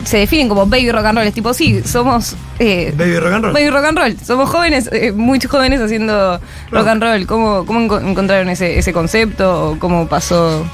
se, 0.05 0.17
definen 0.17 0.47
como 0.47 0.65
baby 0.67 0.89
rock 0.89 1.03
and 1.07 1.17
roll, 1.17 1.27
es 1.27 1.33
tipo, 1.33 1.53
sí, 1.53 1.81
somos 1.83 2.37
eh, 2.59 2.93
Baby 2.97 3.17
rock 3.19 3.33
and 3.33 3.43
roll. 3.43 3.53
baby 3.53 3.69
rock 3.71 3.85
and 3.85 3.97
roll, 3.97 4.17
somos 4.25 4.49
jóvenes, 4.49 4.89
eh, 4.93 5.11
muy 5.11 5.41
jóvenes 5.41 5.81
haciendo 5.81 6.39
rock 6.71 6.87
and 6.87 7.03
roll. 7.03 7.25
¿Cómo, 7.27 7.65
cómo 7.65 7.81
enco- 7.81 8.01
encontraron 8.09 8.47
ese, 8.47 8.79
ese 8.79 8.93
concepto? 8.93 9.75
¿Cómo 9.79 10.07
pasó? 10.07 10.65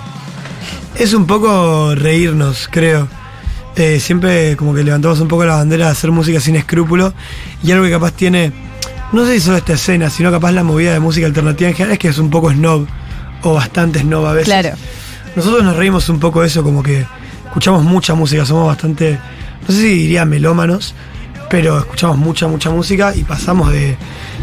Es 0.93 1.13
un 1.15 1.25
poco 1.25 1.95
reírnos, 1.95 2.67
creo. 2.69 3.07
Eh, 3.77 3.99
siempre 3.99 4.55
como 4.55 4.73
que 4.73 4.83
levantamos 4.83 5.19
un 5.19 5.27
poco 5.27 5.43
la 5.43 5.55
bandera 5.55 5.87
de 5.87 5.91
hacer 5.91 6.09
música 6.09 6.39
sin 6.39 6.55
escrúpulo 6.55 7.13
y 7.61 7.71
algo 7.71 7.83
que 7.83 7.91
capaz 7.91 8.11
tiene, 8.13 8.53
no 9.11 9.25
sé 9.25 9.33
si 9.33 9.41
solo 9.41 9.57
esta 9.57 9.73
escena, 9.73 10.09
sino 10.09 10.31
capaz 10.31 10.53
la 10.53 10.63
movida 10.63 10.93
de 10.93 11.01
música 11.01 11.27
alternativa 11.27 11.69
en 11.69 11.75
general 11.75 11.93
es 11.93 11.99
que 11.99 12.07
es 12.07 12.17
un 12.17 12.29
poco 12.29 12.51
snob 12.51 12.87
o 13.43 13.53
bastante 13.53 13.99
snob 13.99 14.25
a 14.25 14.33
veces. 14.33 14.47
Claro. 14.47 14.77
Nosotros 15.35 15.63
nos 15.63 15.75
reímos 15.75 16.07
un 16.07 16.19
poco 16.21 16.41
de 16.41 16.47
eso, 16.47 16.63
como 16.63 16.81
que 16.81 17.05
escuchamos 17.45 17.83
mucha 17.83 18.13
música, 18.15 18.45
somos 18.45 18.65
bastante, 18.65 19.19
no 19.67 19.73
sé 19.73 19.81
si 19.81 19.87
diría 19.89 20.23
melómanos, 20.23 20.95
pero 21.49 21.77
escuchamos 21.77 22.17
mucha, 22.17 22.47
mucha 22.47 22.69
música 22.69 23.13
y 23.13 23.23
pasamos 23.23 23.73
de 23.73 23.97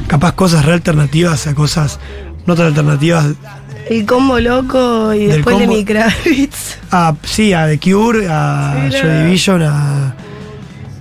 capaz 0.08 0.32
cosas 0.32 0.66
re 0.66 0.74
alternativas 0.74 1.46
a 1.46 1.54
cosas 1.54 1.98
no 2.46 2.54
tan 2.54 2.66
alternativas 2.66 3.26
El 3.90 4.06
combo 4.06 4.38
loco 4.40 5.12
y 5.12 5.26
después 5.26 5.56
combo- 5.56 5.60
Lenny 5.60 5.84
Kravitz. 5.84 6.78
a, 6.90 7.14
sí, 7.24 7.52
a 7.52 7.66
The 7.66 7.78
Cure, 7.78 8.26
a 8.30 8.88
Sí, 8.90 8.96
Joy. 9.00 9.24
Division, 9.24 9.62
a 9.62 10.14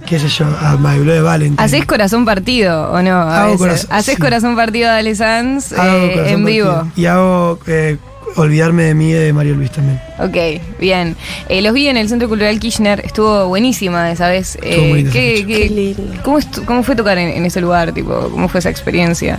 qué 0.06 0.20
sé 0.20 0.28
yo, 0.28 0.46
a 0.60 0.76
My 0.78 1.00
Blood 1.00 1.24
Valentine. 1.24 1.64
¿Haces 1.64 1.86
corazón 1.86 2.26
partido 2.26 2.92
o 2.92 3.02
no? 3.02 3.12
A 3.16 3.44
Hago 3.44 3.52
veces. 3.54 3.60
corazón- 3.86 3.88
¿Haces 3.92 4.16
sí. 4.16 4.22
corazón 4.22 4.56
partido 4.56 4.92
de 4.92 4.98
Ale 5.00 5.16
Sanz 5.16 5.72
eh, 5.72 6.32
en 6.34 6.44
vivo? 6.44 6.70
Partido. 6.74 6.92
Y 6.96 7.06
hago 7.06 7.60
eh, 7.68 7.98
Olvidarme 8.38 8.84
de 8.84 8.94
mí 8.96 9.12
de 9.12 9.34
Mario 9.34 9.56
Luis 9.56 9.72
también. 9.72 10.00
Ok, 10.18 10.62
bien. 10.80 11.18
Eh, 11.50 11.62
los 11.62 11.74
vi 11.74 11.88
en 11.90 11.98
el 11.98 12.08
Centro 12.08 12.30
Cultural 12.30 12.58
Kirchner, 12.62 13.02
estuvo 13.06 13.48
buenísima 13.50 14.10
esa 14.10 14.30
vez. 14.30 14.56
Estuvo 14.64 14.86
muy 14.88 14.98
linda 15.04 15.12
¿qué, 15.12 15.36
esa 15.40 15.48
qué- 15.48 15.54
Qué 15.68 15.70
lindo. 15.70 16.04
cómo, 16.24 16.40
cómo 16.66 16.84
fue 16.84 16.96
tocar 16.96 17.18
en, 17.18 17.28
en 17.30 17.46
ese 17.46 17.60
lugar? 17.60 17.92
Tipo, 17.94 18.30
¿Cómo 18.32 18.48
fue 18.48 18.60
esa 18.62 18.70
experiencia? 18.70 19.38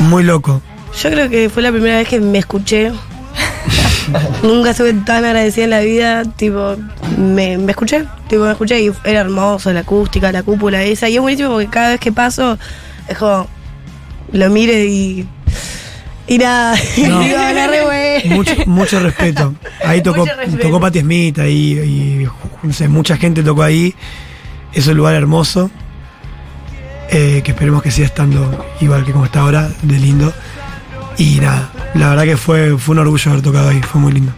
Muy 0.00 0.22
loco. 0.24 0.62
Yo 1.02 1.10
creo 1.10 1.28
que 1.28 1.48
fue 1.50 1.62
la 1.62 1.72
primera 1.72 1.96
vez 1.98 2.08
que 2.08 2.20
me 2.20 2.38
escuché. 2.38 2.92
Nunca 4.42 4.70
estuve 4.70 4.92
tan 4.92 5.24
agradecida 5.24 5.64
en 5.64 5.70
la 5.70 5.80
vida, 5.80 6.24
tipo, 6.24 6.76
me, 7.18 7.56
me 7.58 7.72
escuché, 7.72 8.04
tipo, 8.28 8.44
me 8.44 8.52
escuché 8.52 8.80
y 8.82 8.92
era 9.04 9.20
hermoso, 9.20 9.72
la 9.72 9.80
acústica, 9.80 10.30
la 10.30 10.42
cúpula 10.42 10.82
esa, 10.82 11.08
y 11.08 11.16
es 11.16 11.20
buenísimo 11.20 11.50
porque 11.50 11.68
cada 11.68 11.90
vez 11.90 12.00
que 12.00 12.12
paso, 12.12 12.58
es 13.08 13.16
como, 13.18 13.48
lo 14.32 14.50
mire 14.50 14.84
y, 14.84 15.26
y 16.26 16.38
nada, 16.38 16.76
No. 17.08 17.20
digo, 17.20 17.36
buena. 17.38 18.34
Mucho, 18.36 18.54
mucho 18.66 19.00
respeto. 19.00 19.54
Ahí 19.84 20.02
tocó, 20.02 20.24
respeto. 20.26 20.58
tocó 20.58 20.80
Patti 20.80 21.00
Smith, 21.00 21.38
ahí, 21.38 21.72
y 22.22 22.66
no 22.66 22.72
sé, 22.72 22.88
mucha 22.88 23.16
gente 23.16 23.42
tocó 23.42 23.62
ahí. 23.62 23.94
Es 24.72 24.86
un 24.86 24.96
lugar 24.96 25.14
hermoso. 25.14 25.70
eh, 27.10 27.40
que 27.44 27.52
esperemos 27.52 27.82
que 27.82 27.90
siga 27.90 28.06
estando 28.06 28.66
igual 28.80 29.04
que 29.04 29.12
como 29.12 29.24
está 29.24 29.40
ahora, 29.40 29.70
de 29.82 29.98
lindo. 29.98 30.32
Y 31.16 31.38
nada, 31.40 31.70
la 31.94 32.10
verdad 32.10 32.24
que 32.24 32.36
fue, 32.36 32.76
fue 32.78 32.94
un 32.94 33.00
orgullo 33.00 33.30
haber 33.30 33.42
tocado 33.42 33.68
ahí, 33.68 33.80
fue 33.82 34.00
muy 34.00 34.12
lindo. 34.12 34.32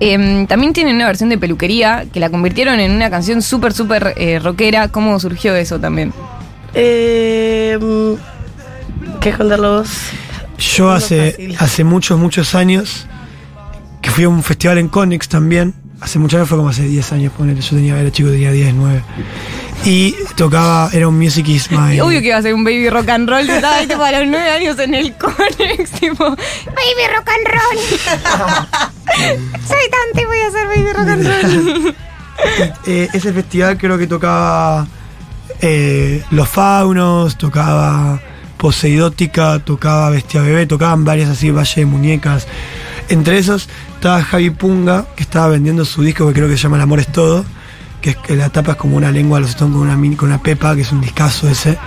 Em, 0.00 0.46
también 0.46 0.72
tienen 0.72 0.96
una 0.96 1.06
versión 1.06 1.28
de 1.28 1.36
peluquería 1.36 2.06
que 2.10 2.20
la 2.20 2.30
convirtieron 2.30 2.80
en 2.80 2.92
una 2.92 3.10
canción 3.10 3.42
súper, 3.42 3.74
súper 3.74 4.14
eh, 4.16 4.38
rockera. 4.38 4.88
¿Cómo 4.88 5.18
surgió 5.20 5.54
eso 5.54 5.78
también? 5.78 6.14
Eh, 6.72 7.78
¿Querés 9.20 9.36
contarlo 9.36 9.78
vos? 9.78 9.90
Yo 10.58 10.90
hace, 10.90 11.32
fácil. 11.32 11.56
hace 11.58 11.84
muchos, 11.84 12.18
muchos 12.18 12.54
años 12.54 13.06
que 14.00 14.10
fui 14.10 14.24
a 14.24 14.28
un 14.28 14.42
festival 14.42 14.78
en 14.78 14.88
Connex 14.88 15.28
también. 15.28 15.74
Hace 16.00 16.18
muchos 16.18 16.38
años, 16.38 16.48
fue 16.48 16.56
como 16.56 16.70
hace 16.70 16.84
10 16.84 17.12
años, 17.12 17.32
ponele. 17.36 17.60
Yo 17.60 17.76
tenía, 17.76 18.00
era 18.00 18.10
chico, 18.10 18.30
tenía 18.30 18.52
10, 18.52 18.74
9. 18.74 19.02
Y 19.84 20.14
tocaba, 20.36 20.90
era 20.92 21.08
un 21.08 21.18
Music 21.18 21.48
is 21.48 21.70
My. 21.70 22.00
Obvio 22.00 22.20
que 22.20 22.28
iba 22.28 22.36
a 22.36 22.42
ser 22.42 22.54
un 22.54 22.64
baby 22.64 22.90
rock 22.90 23.08
and 23.08 23.28
roll. 23.28 23.48
Estaba 23.48 23.76
ahí 23.76 23.86
tipo, 23.86 24.02
a 24.02 24.12
los 24.12 24.26
nueve 24.26 24.50
años 24.50 24.78
en 24.78 24.94
el 24.94 25.14
Conex, 25.16 25.90
tipo, 26.00 26.24
baby 26.24 27.06
rock 27.14 27.28
and 27.28 27.48
roll. 27.48 27.78
Soy 29.66 29.90
Dante, 29.90 30.26
voy 30.26 30.38
a 30.40 30.48
hacer 30.48 30.66
baby 30.66 30.92
rock 30.92 31.08
and 31.08 31.26
roll. 31.26 31.94
Eh, 32.86 33.08
ese 33.12 33.32
festival 33.32 33.76
creo 33.76 33.98
que 33.98 34.06
tocaba 34.06 34.86
eh, 35.60 36.22
Los 36.30 36.48
Faunos, 36.48 37.36
tocaba 37.36 38.20
Poseidótica, 38.56 39.58
tocaba 39.58 40.10
Bestia 40.10 40.42
Bebé, 40.42 40.66
tocaban 40.66 41.04
varias 41.04 41.30
así, 41.30 41.50
Valle 41.50 41.80
de 41.80 41.86
Muñecas. 41.86 42.46
Entre 43.08 43.38
esos 43.38 43.68
estaba 43.94 44.22
Javi 44.22 44.50
Punga, 44.50 45.06
que 45.16 45.22
estaba 45.22 45.48
vendiendo 45.48 45.84
su 45.84 46.02
disco 46.02 46.26
que 46.28 46.34
creo 46.34 46.48
que 46.48 46.56
se 46.56 46.62
llama 46.64 46.76
El 46.76 46.82
Amor 46.82 47.00
es 47.00 47.10
Todo, 47.10 47.44
que, 48.00 48.10
es, 48.10 48.16
que 48.16 48.36
la 48.36 48.48
tapa 48.48 48.72
es 48.72 48.76
como 48.78 48.96
una 48.96 49.10
lengua 49.10 49.38
de 49.38 49.42
los 49.42 49.50
Stones 49.50 49.76
con 49.76 49.88
una, 49.88 50.16
con 50.16 50.28
una 50.28 50.42
pepa, 50.42 50.74
que 50.74 50.82
es 50.82 50.92
un 50.92 51.00
discazo 51.00 51.48
ese. 51.48 51.78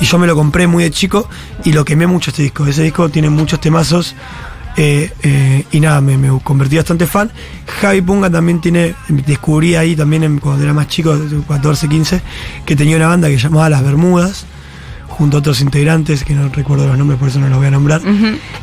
Y 0.00 0.04
yo 0.04 0.18
me 0.18 0.26
lo 0.26 0.34
compré 0.34 0.66
muy 0.66 0.84
de 0.84 0.90
chico 0.90 1.28
y 1.64 1.72
lo 1.72 1.84
quemé 1.84 2.06
mucho 2.06 2.30
este 2.30 2.42
disco. 2.42 2.66
Ese 2.66 2.82
disco 2.82 3.08
tiene 3.08 3.30
muchos 3.30 3.60
temazos. 3.60 4.14
eh, 4.76 5.10
eh, 5.22 5.64
y 5.70 5.80
nada, 5.80 6.00
me, 6.00 6.16
me 6.16 6.40
convertí 6.42 6.76
bastante 6.76 7.06
fan. 7.06 7.30
Javi 7.80 8.00
Punga 8.00 8.30
también 8.30 8.58
tiene, 8.60 8.94
descubrí 9.08 9.74
ahí 9.74 9.94
también 9.94 10.24
en- 10.24 10.38
cuando 10.38 10.64
era 10.64 10.72
más 10.72 10.88
chico, 10.88 11.14
14, 11.46 11.88
15, 11.88 12.20
que 12.64 12.74
tenía 12.74 12.96
una 12.96 13.08
banda 13.08 13.28
que 13.28 13.36
llamaba 13.36 13.68
Las 13.68 13.82
Bermudas, 13.84 14.46
junto 15.08 15.36
a 15.36 15.40
otros 15.40 15.60
integrantes, 15.60 16.24
que 16.24 16.32
no 16.32 16.48
recuerdo 16.48 16.86
los 16.86 16.96
nombres, 16.96 17.18
por 17.20 17.28
eso 17.28 17.38
no 17.38 17.48
los 17.48 17.58
voy 17.58 17.66
a 17.66 17.70
nombrar. 17.70 18.00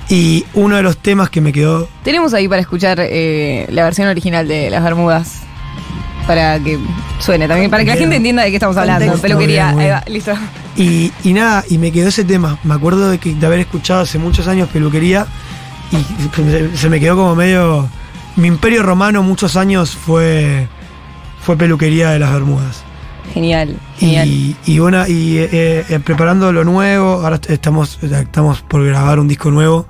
Y 0.10 0.44
uno 0.56 0.78
de 0.78 0.82
los 0.82 0.98
temas 0.98 1.30
que 1.30 1.42
me 1.42 1.54
quedó 1.54 1.88
Tenemos 2.04 2.34
ahí 2.34 2.48
para 2.48 2.62
escuchar 2.62 2.98
eh, 3.02 3.68
la 3.70 3.84
versión 3.84 4.08
original 4.08 4.48
de 4.48 4.72
Las 4.72 4.84
Bermudas. 4.84 5.44
Para 6.30 6.60
que 6.60 6.78
suene 7.18 7.48
también, 7.48 7.72
para 7.72 7.84
que 7.84 7.90
la 7.90 7.96
gente 7.98 8.16
entienda 8.18 8.44
de 8.44 8.52
qué 8.52 8.58
estamos 8.58 8.78
hablando. 8.78 9.18
Peluquería, 9.18 9.70
ahí 9.70 9.90
va, 9.90 10.04
listo. 10.08 10.32
Y, 10.76 11.12
y 11.24 11.34
nada, 11.34 11.64
y 11.68 11.80
me 11.80 11.92
quedó 11.92 12.10
ese 12.10 12.24
tema. 12.24 12.60
Me 12.64 12.76
acuerdo 12.76 13.10
de, 13.10 13.18
que, 13.18 13.34
de 13.34 13.46
haber 13.48 13.60
escuchado 13.62 14.02
hace 14.02 14.20
muchos 14.20 14.48
años 14.48 14.70
peluquería 14.70 15.26
y 15.92 15.98
se, 16.36 16.78
se 16.78 16.88
me 16.90 17.00
quedó 17.00 17.16
como 17.16 17.36
medio. 17.36 17.90
Mi 18.36 18.48
imperio 18.48 18.84
romano 18.84 19.24
muchos 19.24 19.56
años 19.56 19.96
fue, 19.96 20.68
fue 21.42 21.58
peluquería 21.58 22.12
de 22.12 22.20
las 22.20 22.32
Bermudas. 22.32 22.84
Genial, 23.34 23.76
genial. 23.98 24.28
Y, 24.28 24.56
y 24.68 24.80
una, 24.80 25.10
y 25.10 25.40
eh, 25.40 25.50
eh, 25.90 26.00
preparando 26.06 26.54
lo 26.54 26.64
nuevo, 26.64 27.22
ahora 27.24 27.38
est- 27.38 27.50
estamos, 27.50 27.98
estamos 28.04 28.62
por 28.62 28.86
grabar 28.86 29.20
un 29.20 29.28
disco 29.28 29.50
nuevo 29.50 29.88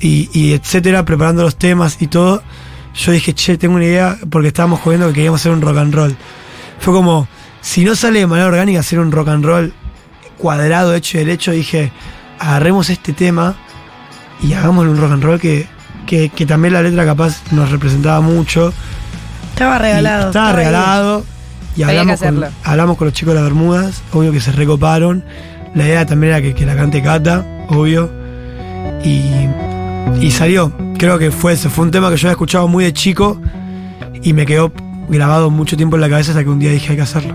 y, 0.00 0.30
y 0.32 0.54
etcétera, 0.54 1.04
preparando 1.04 1.42
los 1.42 1.56
temas 1.56 1.98
y 2.00 2.06
todo. 2.06 2.42
Yo 2.94 3.12
dije, 3.12 3.34
che, 3.34 3.56
tengo 3.56 3.76
una 3.76 3.84
idea, 3.84 4.16
porque 4.30 4.48
estábamos 4.48 4.80
jugando 4.80 5.08
que 5.08 5.14
queríamos 5.14 5.40
hacer 5.40 5.52
un 5.52 5.60
rock 5.60 5.78
and 5.78 5.94
roll. 5.94 6.16
Fue 6.80 6.92
como, 6.92 7.28
si 7.60 7.84
no 7.84 7.94
sale 7.94 8.20
de 8.20 8.26
manera 8.26 8.48
orgánica 8.48 8.80
hacer 8.80 8.98
un 8.98 9.12
rock 9.12 9.28
and 9.28 9.44
roll 9.44 9.72
cuadrado, 10.36 10.94
hecho 10.94 11.18
y 11.18 11.20
derecho, 11.20 11.52
dije, 11.52 11.92
agarremos 12.38 12.90
este 12.90 13.12
tema 13.12 13.56
y 14.42 14.52
hagámosle 14.52 14.90
un 14.92 14.98
rock 14.98 15.12
and 15.12 15.22
roll 15.24 15.40
que, 15.40 15.66
que, 16.06 16.28
que 16.30 16.46
también 16.46 16.74
la 16.74 16.82
letra 16.82 17.04
capaz 17.04 17.42
nos 17.50 17.70
representaba 17.70 18.20
mucho. 18.20 18.72
Estaba 19.52 19.78
regalado. 19.78 20.26
Estaba 20.28 20.52
regalado. 20.52 21.24
Y 21.76 21.82
hablamos 21.82 22.20
con, 22.20 22.44
hablamos 22.64 22.96
con 22.96 23.06
los 23.06 23.14
chicos 23.14 23.34
de 23.34 23.40
las 23.40 23.44
Bermudas, 23.44 24.02
obvio 24.12 24.32
que 24.32 24.40
se 24.40 24.50
recoparon. 24.52 25.24
La 25.74 25.84
idea 25.84 26.06
también 26.06 26.32
era 26.32 26.42
que, 26.42 26.54
que 26.54 26.66
la 26.66 26.74
cante 26.74 27.02
Cata, 27.02 27.44
obvio. 27.68 28.10
Y, 29.04 29.46
y 30.20 30.30
salió. 30.30 30.72
Creo 30.98 31.18
que 31.18 31.30
fue 31.30 31.52
ese. 31.52 31.68
Fue 31.68 31.84
un 31.84 31.90
tema 31.90 32.10
que 32.10 32.16
yo 32.16 32.28
había 32.28 32.32
escuchado 32.32 32.68
muy 32.68 32.84
de 32.84 32.92
chico 32.92 33.40
y 34.22 34.32
me 34.32 34.46
quedó 34.46 34.72
grabado 35.08 35.50
mucho 35.50 35.76
tiempo 35.76 35.96
en 35.96 36.02
la 36.02 36.08
cabeza 36.08 36.32
hasta 36.32 36.44
que 36.44 36.50
un 36.50 36.58
día 36.58 36.70
dije 36.70 36.90
hay 36.90 36.96
que 36.96 37.02
hacerlo. 37.02 37.34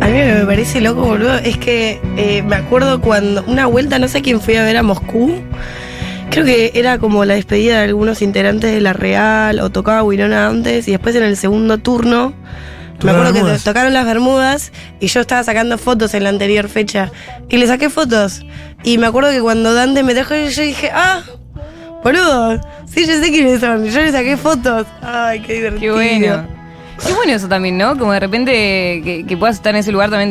A 0.00 0.08
mí 0.08 0.18
me 0.18 0.44
parece 0.46 0.80
loco, 0.80 1.02
boludo, 1.02 1.34
es 1.38 1.56
que 1.56 2.00
eh, 2.16 2.42
me 2.42 2.56
acuerdo 2.56 3.00
cuando 3.00 3.42
una 3.46 3.66
vuelta, 3.66 3.98
no 3.98 4.08
sé 4.08 4.22
quién 4.22 4.40
fui 4.40 4.56
a 4.56 4.62
ver 4.62 4.76
a 4.76 4.82
Moscú. 4.82 5.42
Creo 6.30 6.44
que 6.44 6.72
era 6.74 6.98
como 6.98 7.24
la 7.24 7.34
despedida 7.34 7.78
de 7.78 7.84
algunos 7.84 8.20
integrantes 8.20 8.72
de 8.72 8.80
La 8.80 8.92
Real 8.92 9.60
o 9.60 9.70
tocaba 9.70 10.02
Winona 10.02 10.48
antes 10.48 10.86
y 10.88 10.92
después 10.92 11.14
en 11.16 11.22
el 11.22 11.36
segundo 11.36 11.78
turno. 11.78 12.34
Me 13.02 13.10
acuerdo 13.10 13.32
que 13.32 13.58
tocaron 13.58 13.92
las 13.92 14.06
Bermudas 14.06 14.72
y 15.00 15.06
yo 15.08 15.20
estaba 15.20 15.42
sacando 15.44 15.76
fotos 15.78 16.14
en 16.14 16.24
la 16.24 16.30
anterior 16.30 16.68
fecha. 16.68 17.10
Y 17.48 17.58
le 17.58 17.66
saqué 17.66 17.90
fotos. 17.90 18.44
Y 18.84 18.98
me 18.98 19.06
acuerdo 19.06 19.30
que 19.30 19.40
cuando 19.40 19.74
Dante 19.74 20.02
me 20.02 20.14
dejó, 20.14 20.34
yo 20.34 20.62
dije, 20.62 20.90
¡ah! 20.92 21.22
Boludo, 22.06 22.60
sí, 22.86 23.04
yo 23.04 23.14
sé 23.20 23.30
quiénes 23.32 23.58
son. 23.60 23.84
Yo 23.84 24.00
le 24.00 24.12
saqué 24.12 24.36
fotos. 24.36 24.86
Ay, 25.02 25.40
qué 25.40 25.46
Qué 25.48 25.54
divertido. 25.54 25.94
bueno. 25.96 26.44
Qué 27.04 27.12
bueno 27.12 27.32
eso 27.32 27.48
también, 27.48 27.76
¿no? 27.76 27.98
Como 27.98 28.12
de 28.12 28.20
repente 28.20 28.52
que, 29.04 29.24
que 29.28 29.36
puedas 29.36 29.56
estar 29.56 29.74
en 29.74 29.80
ese 29.80 29.90
lugar 29.92 30.08
también 30.08 30.30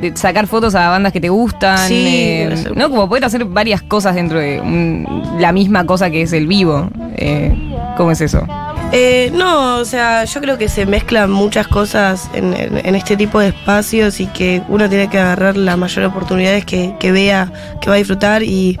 de, 0.00 0.08
de 0.10 0.16
sacar 0.16 0.46
fotos 0.46 0.74
a 0.76 0.88
bandas 0.88 1.12
que 1.12 1.20
te 1.20 1.28
gustan. 1.28 1.88
Sí, 1.88 2.06
eh. 2.08 2.64
¿No? 2.76 2.88
Como 2.90 3.08
poder 3.08 3.24
hacer 3.24 3.44
varias 3.44 3.82
cosas 3.82 4.14
dentro 4.14 4.38
de 4.38 4.60
un- 4.60 5.34
la 5.40 5.50
misma 5.52 5.84
cosa 5.84 6.08
que 6.10 6.22
es 6.22 6.32
el 6.32 6.46
vivo. 6.46 6.88
Eh, 7.16 7.52
¿Cómo 7.96 8.12
es 8.12 8.20
eso? 8.20 8.46
Eh, 8.92 9.30
no, 9.34 9.78
o 9.78 9.84
sea, 9.84 10.24
yo 10.24 10.40
creo 10.40 10.56
que 10.56 10.68
se 10.68 10.86
mezclan 10.86 11.28
muchas 11.30 11.66
cosas 11.66 12.30
en, 12.34 12.54
en- 12.54 12.86
en 12.86 12.94
este 12.94 13.16
tipo 13.16 13.40
de 13.40 13.48
espacios 13.48 14.20
y 14.20 14.26
que 14.28 14.62
uno 14.68 14.88
tiene 14.88 15.08
que 15.10 15.18
agarrar 15.18 15.56
las 15.56 15.76
mayores 15.76 16.08
oportunidades 16.08 16.64
que, 16.64 16.94
que 17.00 17.10
vea, 17.10 17.50
que 17.80 17.88
va 17.90 17.96
a 17.96 17.98
disfrutar 17.98 18.42
y 18.44 18.78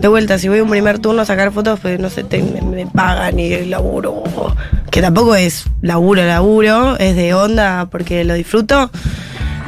de 0.00 0.08
vuelta, 0.08 0.38
si 0.38 0.48
voy 0.48 0.60
un 0.60 0.70
primer 0.70 0.98
turno 0.98 1.22
a 1.22 1.24
sacar 1.24 1.52
fotos, 1.52 1.80
pues 1.80 1.98
no 1.98 2.10
sé, 2.10 2.24
te- 2.24 2.42
me, 2.42 2.86
pagan 2.86 3.38
y 3.38 3.64
laburo, 3.66 4.22
que 4.90 5.00
tampoco 5.02 5.34
es 5.34 5.64
laburo, 5.82 6.24
laburo, 6.24 6.96
es 6.98 7.16
de 7.16 7.34
onda 7.34 7.88
porque 7.90 8.24
lo 8.24 8.34
disfruto. 8.34 8.90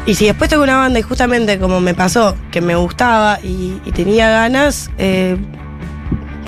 Y 0.07 0.14
si 0.14 0.26
después 0.26 0.49
tengo 0.49 0.62
una 0.62 0.76
banda 0.79 0.99
y 0.99 1.03
justamente 1.03 1.59
como 1.59 1.81
me 1.81 1.93
pasó, 1.95 2.35
que 2.51 2.61
me 2.61 2.74
gustaba 2.76 3.39
y, 3.43 3.81
y 3.85 3.93
tenía 3.93 4.31
ganas, 4.31 4.91
eh, 4.99 5.37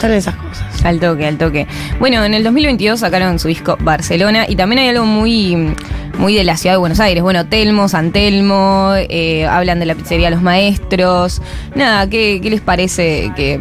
están 0.00 0.12
esas 0.12 0.34
cosas. 0.36 0.84
Al 0.84 0.98
toque, 0.98 1.26
al 1.26 1.36
toque. 1.36 1.66
Bueno, 1.98 2.24
en 2.24 2.32
el 2.32 2.42
2022 2.42 3.00
sacaron 3.00 3.38
su 3.38 3.48
disco 3.48 3.76
Barcelona 3.80 4.46
y 4.48 4.56
también 4.56 4.78
hay 4.78 4.88
algo 4.88 5.04
muy, 5.04 5.74
muy 6.18 6.34
de 6.34 6.42
la 6.42 6.56
ciudad 6.56 6.74
de 6.74 6.78
Buenos 6.78 7.00
Aires. 7.00 7.22
Bueno, 7.22 7.46
Telmo, 7.46 7.86
San 7.86 8.10
Telmo, 8.10 8.94
eh, 8.96 9.46
hablan 9.46 9.78
de 9.78 9.84
la 9.84 9.94
pizzería 9.94 10.30
Los 10.30 10.40
Maestros. 10.40 11.42
Nada, 11.74 12.08
¿qué, 12.08 12.40
qué 12.42 12.48
les 12.48 12.62
parece 12.62 13.30
que, 13.36 13.60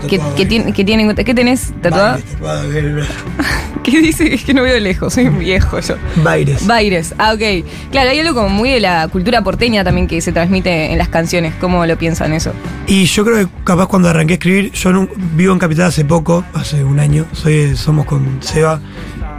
que, 0.00 0.18
que 0.36 0.48
tien- 0.48 0.72
que 0.72 0.84
tienen? 0.84 1.14
¿Qué 1.14 1.34
tenés 1.34 1.72
tatuado? 1.80 2.18
¿Qué 3.82 4.00
dice? 4.02 4.34
Es 4.34 4.44
que 4.44 4.52
no 4.52 4.62
veo 4.62 4.78
lejos, 4.80 5.14
soy 5.14 5.28
un 5.28 5.38
viejo 5.38 5.80
yo. 5.80 5.94
Baires. 6.22 6.66
Baires, 6.66 7.14
ah, 7.18 7.32
ok. 7.32 7.64
Claro, 7.90 8.10
hay 8.10 8.18
algo 8.20 8.34
como 8.34 8.48
muy 8.50 8.70
de 8.70 8.80
la 8.80 9.08
cultura 9.08 9.42
porteña 9.42 9.82
también 9.84 10.06
que 10.06 10.20
se 10.20 10.30
transmite 10.32 10.92
en 10.92 10.98
las 10.98 11.08
canciones. 11.08 11.54
¿Cómo 11.60 11.84
lo 11.86 11.96
piensan 11.96 12.32
eso? 12.34 12.52
Y 12.86 13.04
yo 13.06 13.24
creo 13.24 13.36
que 13.38 13.48
capaz 13.64 13.86
cuando 13.86 14.08
arranqué 14.10 14.34
a 14.34 14.36
escribir, 14.36 14.72
yo 14.72 15.08
vivo 15.34 15.52
en 15.52 15.58
Capital 15.58 15.86
hace 15.86 16.04
poco, 16.04 16.44
hace 16.52 16.84
un 16.84 17.00
año, 17.00 17.24
soy, 17.32 17.76
somos 17.76 18.04
con 18.04 18.42
Seba, 18.42 18.80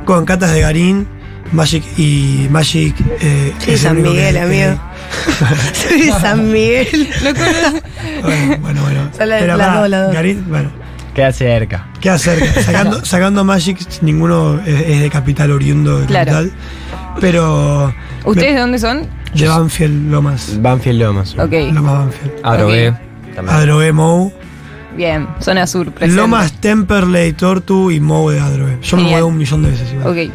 con 0.05 0.26
Catas 0.26 0.51
de 0.53 0.62
Garín, 0.62 1.07
Magic 1.52 1.84
y 1.97 2.47
Magic. 2.50 2.95
Eh, 3.22 3.54
Sí, 3.60 3.72
es 3.72 3.84
el 3.84 3.89
San 3.89 4.02
Miguel, 4.02 4.36
que- 4.36 4.41
amigo. 4.41 4.82
Soy 5.74 6.02
de 6.02 6.12
San 6.14 6.52
Miguel. 6.52 7.10
Bueno, 8.22 8.58
bueno, 8.62 8.82
bueno. 8.84 9.10
Son 9.18 9.30
las- 9.30 9.41
Pero 9.41 9.58
las 9.58 9.68
pará, 9.68 9.80
dos, 9.82 9.89
las 9.89 10.06
dos. 10.06 10.14
Garín, 10.14 10.45
bueno, 10.50 10.70
Queda 11.16 11.32
cerca. 11.32 11.88
queda 12.00 12.18
cerca. 12.18 12.62
Sacando, 12.62 13.06
sacando 13.06 13.43
Magic, 13.43 13.78
ninguno 14.02 14.60
es, 14.66 14.82
es 14.89 15.02
de 15.02 15.10
Capital, 15.10 15.52
oriundo 15.52 16.00
de 16.00 16.06
Claro. 16.06 16.32
Capital. 16.32 16.52
Pero. 17.22 17.93
¿Ustedes 18.26 18.54
de 18.56 18.60
dónde 18.60 18.80
son? 18.80 19.08
De 19.34 19.47
Banfield, 19.47 20.12
Lomas. 20.12 20.62
Banfield 20.62 21.02
Lomas. 21.02 21.34
Ok, 21.38 21.52
Lomas 21.74 21.93
Banfield. 22.00 22.32
Adrogué. 22.43 22.89
Ok. 22.89 22.95
También. 23.36 23.58
Adrogué 23.58 23.91
Mou. 23.93 24.34
bien. 24.95 25.28
Zona 25.39 25.66
sur, 25.68 25.91
presente. 25.91 26.16
Lomas, 26.22 26.52
Temperley, 26.60 27.34
Tortu 27.34 27.89
y 27.91 28.00
Mou 28.00 28.30
de 28.30 28.39
Adrogué. 28.39 28.78
Yo 28.82 28.97
me 28.97 29.04
Genial. 29.04 29.10
muevo 29.22 29.28
un 29.28 29.38
millón 29.38 29.64
de 29.64 29.72
veces 29.72 29.91
igual. 29.93 30.08
Ok. 30.28 30.34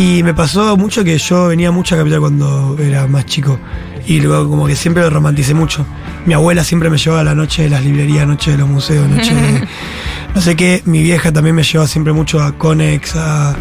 Y 0.00 0.22
me 0.22 0.32
pasó 0.32 0.76
mucho 0.76 1.02
que 1.02 1.18
yo 1.18 1.48
venía 1.48 1.72
mucho 1.72 1.94
a 1.94 1.98
Capital 1.98 2.20
cuando 2.20 2.76
era 2.78 3.06
más 3.08 3.26
chico. 3.26 3.58
Y 4.06 4.20
luego 4.20 4.48
como 4.48 4.66
que 4.66 4.76
siempre 4.76 5.02
lo 5.02 5.10
romanticé 5.10 5.54
mucho. 5.54 5.84
Mi 6.24 6.34
abuela 6.34 6.62
siempre 6.62 6.88
me 6.88 6.98
llevaba 6.98 7.22
a 7.22 7.24
la 7.24 7.34
noche 7.34 7.64
de 7.64 7.70
las 7.70 7.84
librerías, 7.84 8.26
noche 8.26 8.52
de 8.52 8.58
los 8.58 8.68
museos, 8.68 9.08
noche 9.08 9.34
de 9.34 9.66
no 10.34 10.40
sé 10.40 10.54
qué. 10.54 10.82
Mi 10.84 11.02
vieja 11.02 11.32
también 11.32 11.56
me 11.56 11.64
llevaba 11.64 11.88
siempre 11.88 12.12
mucho 12.12 12.40
a 12.40 12.52
Conex, 12.56 13.16
a 13.16 13.56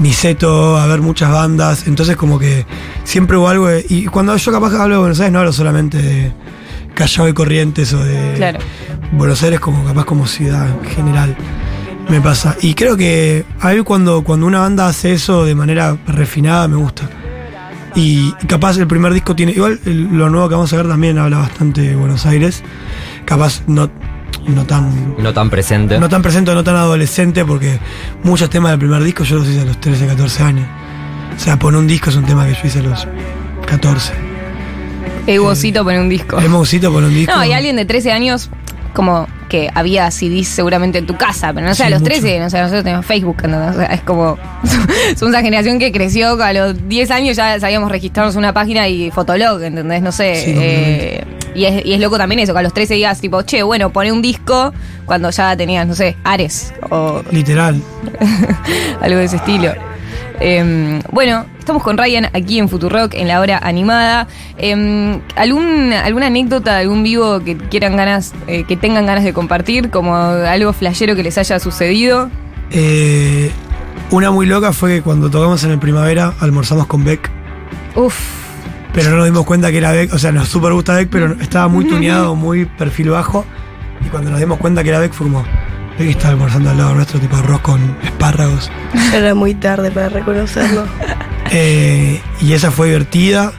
Niceto, 0.00 0.76
a 0.76 0.86
ver 0.86 1.00
muchas 1.02 1.30
bandas. 1.30 1.86
Entonces 1.86 2.16
como 2.16 2.38
que 2.38 2.66
siempre 3.04 3.36
hubo 3.36 3.48
algo 3.48 3.68
de- 3.68 3.86
Y 3.88 4.06
cuando 4.06 4.36
yo 4.36 4.52
capaz 4.52 4.74
hablo 4.74 4.96
de 4.96 5.00
Buenos 5.00 5.20
Aires 5.20 5.32
no 5.32 5.38
hablo 5.38 5.52
solamente 5.52 5.98
de 5.98 6.32
Callao 6.94 7.28
y 7.28 7.32
Corrientes 7.32 7.92
o 7.94 8.02
de 8.04 8.34
Claro. 8.36 8.58
Buenos 9.12 9.42
Aires 9.44 9.60
como 9.60 9.84
capaz 9.84 10.04
como 10.04 10.26
ciudad 10.26 10.66
en 10.68 10.90
general. 10.90 11.36
Me 12.08 12.20
pasa. 12.20 12.56
Y 12.62 12.74
creo 12.74 12.96
que 12.96 13.44
a 13.60 13.70
mí 13.70 13.82
cuando, 13.82 14.24
cuando 14.24 14.46
una 14.46 14.60
banda 14.60 14.88
hace 14.88 15.12
eso 15.12 15.44
de 15.44 15.54
manera 15.54 15.96
refinada 16.06 16.66
me 16.66 16.76
gusta. 16.76 17.08
Y, 17.94 18.32
capaz 18.46 18.78
el 18.78 18.86
primer 18.86 19.12
disco 19.12 19.34
tiene. 19.34 19.52
Igual 19.52 19.80
lo 19.84 20.30
nuevo 20.30 20.48
que 20.48 20.54
vamos 20.54 20.72
a 20.72 20.76
ver 20.76 20.88
también 20.88 21.18
habla 21.18 21.38
bastante 21.38 21.82
de 21.82 21.96
Buenos 21.96 22.24
Aires. 22.26 22.62
Capaz 23.24 23.62
no, 23.66 23.90
no 24.46 24.64
tan. 24.64 25.16
No 25.18 25.32
tan 25.32 25.50
presente. 25.50 25.98
No 25.98 26.08
tan 26.08 26.22
presente, 26.22 26.54
no 26.54 26.64
tan 26.64 26.76
adolescente, 26.76 27.44
porque 27.44 27.78
muchos 28.22 28.48
temas 28.50 28.70
del 28.72 28.78
primer 28.78 29.02
disco 29.02 29.24
yo 29.24 29.36
los 29.36 29.48
hice 29.48 29.60
a 29.60 29.64
los 29.64 29.80
13, 29.80 30.06
14 30.06 30.42
años. 30.42 30.66
O 31.36 31.40
sea, 31.40 31.58
poner 31.58 31.80
un 31.80 31.86
disco 31.86 32.10
es 32.10 32.16
un 32.16 32.24
tema 32.24 32.46
que 32.46 32.54
yo 32.54 32.60
hice 32.64 32.78
a 32.78 32.82
los 32.82 33.06
14. 33.66 34.12
Egocito 35.26 35.84
pone 35.84 36.00
un 36.00 36.08
disco. 36.08 36.40
Mousito 36.48 36.92
poner 36.92 37.10
un 37.10 37.14
disco. 37.14 37.34
No, 37.34 37.44
y 37.44 37.52
alguien 37.52 37.76
de 37.76 37.84
13 37.84 38.12
años, 38.12 38.48
como 38.94 39.28
que 39.48 39.70
había 39.74 40.10
CDs 40.10 40.48
seguramente 40.48 40.98
en 40.98 41.06
tu 41.06 41.16
casa, 41.16 41.52
pero 41.52 41.66
no 41.66 41.74
sé, 41.74 41.82
Sí, 41.82 41.86
a 41.86 41.90
los 41.90 42.00
mucho. 42.00 42.12
13, 42.12 42.40
no 42.40 42.50
sé, 42.50 42.58
nosotros 42.58 42.84
tenemos 42.84 43.06
Facebook, 43.06 43.36
¿entendés? 43.42 43.76
O 43.76 43.78
sea, 43.78 43.86
es 43.86 44.02
como. 44.02 44.38
Somos 45.16 45.30
una 45.30 45.40
generación 45.40 45.78
que 45.78 45.90
creció, 45.92 46.42
a 46.42 46.52
los 46.52 46.88
10 46.88 47.10
años 47.10 47.36
ya 47.36 47.58
sabíamos 47.58 47.90
registrarnos 47.90 48.36
una 48.36 48.52
página 48.52 48.88
y 48.88 49.10
Fotolog, 49.10 49.62
¿entendés? 49.62 50.02
No 50.02 50.12
sé. 50.12 50.34
Sí, 50.44 50.54
eh, 50.56 51.24
y, 51.54 51.64
es, 51.64 51.84
y 51.84 51.94
es 51.94 52.00
loco 52.00 52.18
también 52.18 52.40
eso, 52.40 52.52
que 52.52 52.58
a 52.58 52.62
los 52.62 52.72
13 52.72 52.94
digas, 52.94 53.20
tipo, 53.20 53.42
che, 53.42 53.62
bueno, 53.62 53.90
pone 53.90 54.12
un 54.12 54.22
disco 54.22 54.72
cuando 55.06 55.30
ya 55.30 55.56
tenías, 55.56 55.86
no 55.86 55.94
sé, 55.94 56.16
Ares 56.24 56.72
o 56.90 57.22
Literal. 57.30 57.80
algo 59.00 59.18
de 59.18 59.24
ese 59.24 59.36
estilo. 59.36 59.72
Eh, 60.40 61.00
bueno, 61.10 61.46
estamos 61.68 61.82
con 61.82 61.98
Ryan 61.98 62.30
aquí 62.32 62.58
en 62.58 62.66
Futurock 62.70 63.12
en 63.12 63.28
la 63.28 63.40
hora 63.40 63.60
animada. 63.62 64.26
Eh, 64.56 65.20
¿algún, 65.36 65.92
¿Alguna 65.92 66.28
anécdota, 66.28 66.78
algún 66.78 67.02
vivo 67.02 67.40
que 67.40 67.58
quieran 67.58 67.94
ganas, 67.94 68.32
eh, 68.46 68.64
que 68.64 68.78
tengan 68.78 69.04
ganas 69.04 69.22
de 69.22 69.34
compartir, 69.34 69.90
como 69.90 70.16
algo 70.16 70.72
flashero 70.72 71.14
que 71.14 71.22
les 71.22 71.36
haya 71.36 71.60
sucedido? 71.60 72.30
Eh, 72.70 73.50
una 74.10 74.30
muy 74.30 74.46
loca 74.46 74.72
fue 74.72 74.94
que 74.94 75.02
cuando 75.02 75.28
tocamos 75.28 75.62
en 75.64 75.72
el 75.72 75.78
primavera 75.78 76.32
almorzamos 76.40 76.86
con 76.86 77.04
Beck. 77.04 77.30
Uf, 77.94 78.18
Pero 78.94 79.10
no 79.10 79.16
nos 79.16 79.26
dimos 79.26 79.44
cuenta 79.44 79.70
que 79.70 79.76
era 79.76 79.92
Beck, 79.92 80.14
o 80.14 80.18
sea, 80.18 80.32
nos 80.32 80.48
super 80.48 80.72
gusta 80.72 80.94
Beck, 80.94 81.10
pero 81.10 81.36
estaba 81.38 81.68
muy 81.68 81.84
tuneado, 81.84 82.34
muy 82.34 82.64
perfil 82.64 83.10
bajo. 83.10 83.44
Y 84.06 84.08
cuando 84.08 84.30
nos 84.30 84.40
dimos 84.40 84.56
cuenta 84.56 84.82
que 84.82 84.88
era 84.88 85.00
Beck 85.00 85.12
fue 85.12 85.26
como, 85.26 85.44
Beck 85.98 86.10
estaba 86.10 86.30
almorzando 86.34 86.70
al 86.70 86.78
lado 86.78 86.94
nuestro, 86.94 87.18
tipo 87.20 87.36
arroz 87.36 87.60
con 87.60 87.96
espárragos. 88.04 88.70
Era 89.14 89.34
muy 89.34 89.54
tarde 89.54 89.90
para 89.90 90.08
reconocerlo. 90.08 90.84
Eh, 91.50 92.20
y 92.42 92.52
esa 92.52 92.70
fue 92.70 92.88
divertida. 92.88 93.52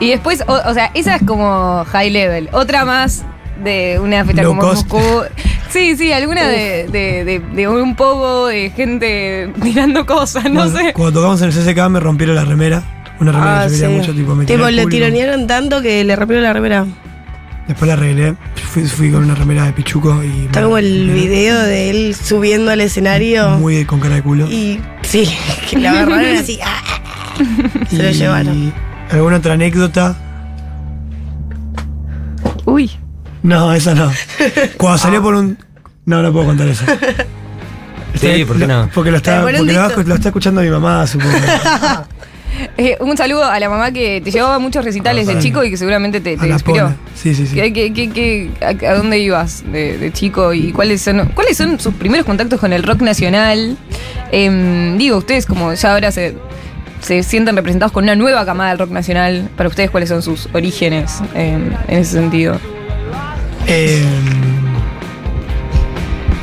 y 0.00 0.10
después, 0.10 0.42
o, 0.48 0.54
o 0.54 0.74
sea, 0.74 0.90
esa 0.92 1.14
es 1.14 1.22
como 1.24 1.84
high 1.84 2.10
level. 2.10 2.48
Otra 2.50 2.84
más 2.84 3.24
de 3.62 4.00
una 4.02 4.24
Low 4.24 4.44
como 4.56 4.60
cost. 4.62 4.92
Moscú. 4.92 5.22
Sí, 5.70 5.96
sí, 5.96 6.10
alguna 6.12 6.48
de, 6.48 6.88
de, 6.90 7.24
de- 7.24 7.38
de 7.54 7.68
un 7.68 7.94
poco 7.94 8.46
de 8.48 8.70
gente 8.70 9.52
tirando 9.62 10.04
cosas, 10.06 10.44
no 10.50 10.62
Cuando- 10.62 10.78
sé. 10.80 10.92
Cuando 10.94 11.20
tocamos 11.20 11.42
en 11.42 11.48
el 11.50 11.54
CCK 11.54 11.88
me 11.90 12.00
rompieron 12.00 12.34
la 12.34 12.44
remera. 12.44 12.82
Una 13.20 13.30
remera 13.30 13.60
Ah, 13.60 13.66
que 13.66 13.70
yo 13.70 13.74
quería 13.82 13.88
sí. 13.88 13.94
mucho, 14.00 14.12
tipo, 14.14 14.34
me 14.34 14.44
Tipo, 14.46 14.68
le 14.70 14.86
tironearon 14.86 15.46
tanto 15.46 15.80
que 15.82 16.02
le 16.02 16.16
rompieron 16.16 16.42
la 16.44 16.52
remera. 16.52 16.86
Después 17.68 17.88
la 17.88 17.94
arreglé. 17.94 18.34
Fui, 18.72 18.84
fui 18.84 19.10
con 19.10 19.24
una 19.24 19.34
remera 19.34 19.64
de 19.64 19.72
pichuco 19.72 20.22
y. 20.22 20.46
Está 20.46 20.62
como 20.62 20.78
el 20.78 21.10
video 21.10 21.58
de 21.62 21.90
él 21.90 22.14
subiendo 22.14 22.70
al 22.70 22.80
escenario. 22.80 23.50
Muy 23.58 23.84
con 23.84 23.98
cara 24.00 24.16
de 24.16 24.22
culo. 24.22 24.46
Y 24.50 24.80
sí, 25.02 25.28
que 25.70 25.78
lo 25.78 25.88
agarraron 25.88 26.36
así. 26.36 26.58
ah, 26.64 26.82
Se 27.90 28.02
lo 28.02 28.10
llevaron. 28.10 28.72
¿Alguna 29.10 29.36
otra 29.36 29.54
anécdota? 29.54 30.16
Uy. 32.64 32.90
No, 33.42 33.72
esa 33.72 33.94
no. 33.94 34.10
Cuando 34.76 34.98
salió 34.98 35.22
por 35.22 35.34
un. 35.34 35.58
No, 36.04 36.22
no 36.22 36.32
puedo 36.32 36.46
contar 36.46 36.68
eso. 36.68 36.84
Sí, 38.14 38.44
¿por 38.44 38.58
qué 38.58 38.66
no? 38.66 38.88
Porque 38.94 39.10
lo 39.10 39.18
está, 39.18 39.42
porque 39.42 39.58
lo, 39.58 40.02
lo 40.04 40.14
está 40.14 40.28
escuchando 40.28 40.62
mi 40.62 40.70
mamá, 40.70 41.06
supongo. 41.06 41.32
Eh, 42.78 42.96
un 43.00 43.16
saludo 43.16 43.44
a 43.44 43.58
la 43.58 43.68
mamá 43.70 43.90
que 43.90 44.20
te 44.22 44.30
llevaba 44.30 44.56
a 44.56 44.58
muchos 44.58 44.84
recitales 44.84 45.26
de 45.26 45.38
chico 45.38 45.64
y 45.64 45.70
que 45.70 45.76
seguramente 45.76 46.20
te, 46.20 46.36
te 46.36 46.48
inspiró. 46.48 46.84
Pola. 46.86 46.96
Sí, 47.14 47.34
sí, 47.34 47.46
sí. 47.46 47.54
¿Qué- 47.54 47.72
qué- 47.72 47.92
qué- 47.92 48.10
qué- 48.10 48.50
a, 48.64 48.90
a 48.90 48.94
dónde 48.94 49.18
ibas 49.18 49.64
de, 49.72 49.96
de 49.98 50.12
chico 50.12 50.52
y 50.52 50.72
cuáles 50.72 51.00
son 51.02 51.26
cuáles 51.34 51.56
son 51.56 51.80
sus 51.80 51.94
primeros 51.94 52.26
contactos 52.26 52.60
con 52.60 52.72
el 52.74 52.82
rock 52.82 53.00
nacional? 53.02 53.76
Em, 54.30 54.98
digo, 54.98 55.16
ustedes 55.16 55.46
como 55.46 55.72
ya 55.72 55.92
ahora 55.92 56.10
se 56.12 56.34
se 57.00 57.22
sienten 57.22 57.56
representados 57.56 57.92
con 57.92 58.04
una 58.04 58.14
nueva 58.16 58.44
camada 58.44 58.70
del 58.70 58.78
rock 58.78 58.90
nacional. 58.90 59.48
Para 59.56 59.68
ustedes, 59.68 59.90
¿cuáles 59.90 60.08
son 60.08 60.22
sus 60.22 60.48
orígenes 60.52 61.20
eh, 61.34 61.58
en 61.88 61.98
ese 61.98 62.12
sentido? 62.12 62.58
Eh, 63.66 64.02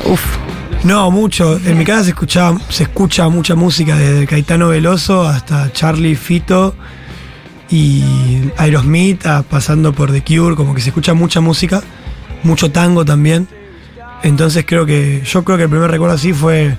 Uf. 0.06 0.38
No, 0.84 1.10
mucho. 1.10 1.58
En 1.64 1.78
mi 1.78 1.84
casa 1.84 2.04
se 2.04 2.10
escuchaba, 2.10 2.58
se 2.68 2.82
escucha 2.84 3.28
mucha 3.28 3.54
música, 3.54 3.96
desde 3.96 4.26
Caetano 4.26 4.68
Veloso 4.68 5.22
hasta 5.26 5.72
Charlie 5.72 6.14
Fito 6.14 6.74
y 7.70 8.02
Aerosmith, 8.58 9.24
a- 9.26 9.42
pasando 9.42 9.92
por 9.94 10.12
The 10.12 10.22
Cure, 10.22 10.54
como 10.56 10.74
que 10.74 10.82
se 10.82 10.90
escucha 10.90 11.14
mucha 11.14 11.40
música, 11.40 11.82
mucho 12.42 12.70
tango 12.70 13.04
también. 13.04 13.48
Entonces 14.22 14.64
creo 14.66 14.84
que, 14.84 15.22
yo 15.24 15.42
creo 15.44 15.56
que 15.56 15.64
el 15.64 15.70
primer 15.70 15.90
recuerdo 15.90 16.14
así 16.14 16.32
fue 16.34 16.76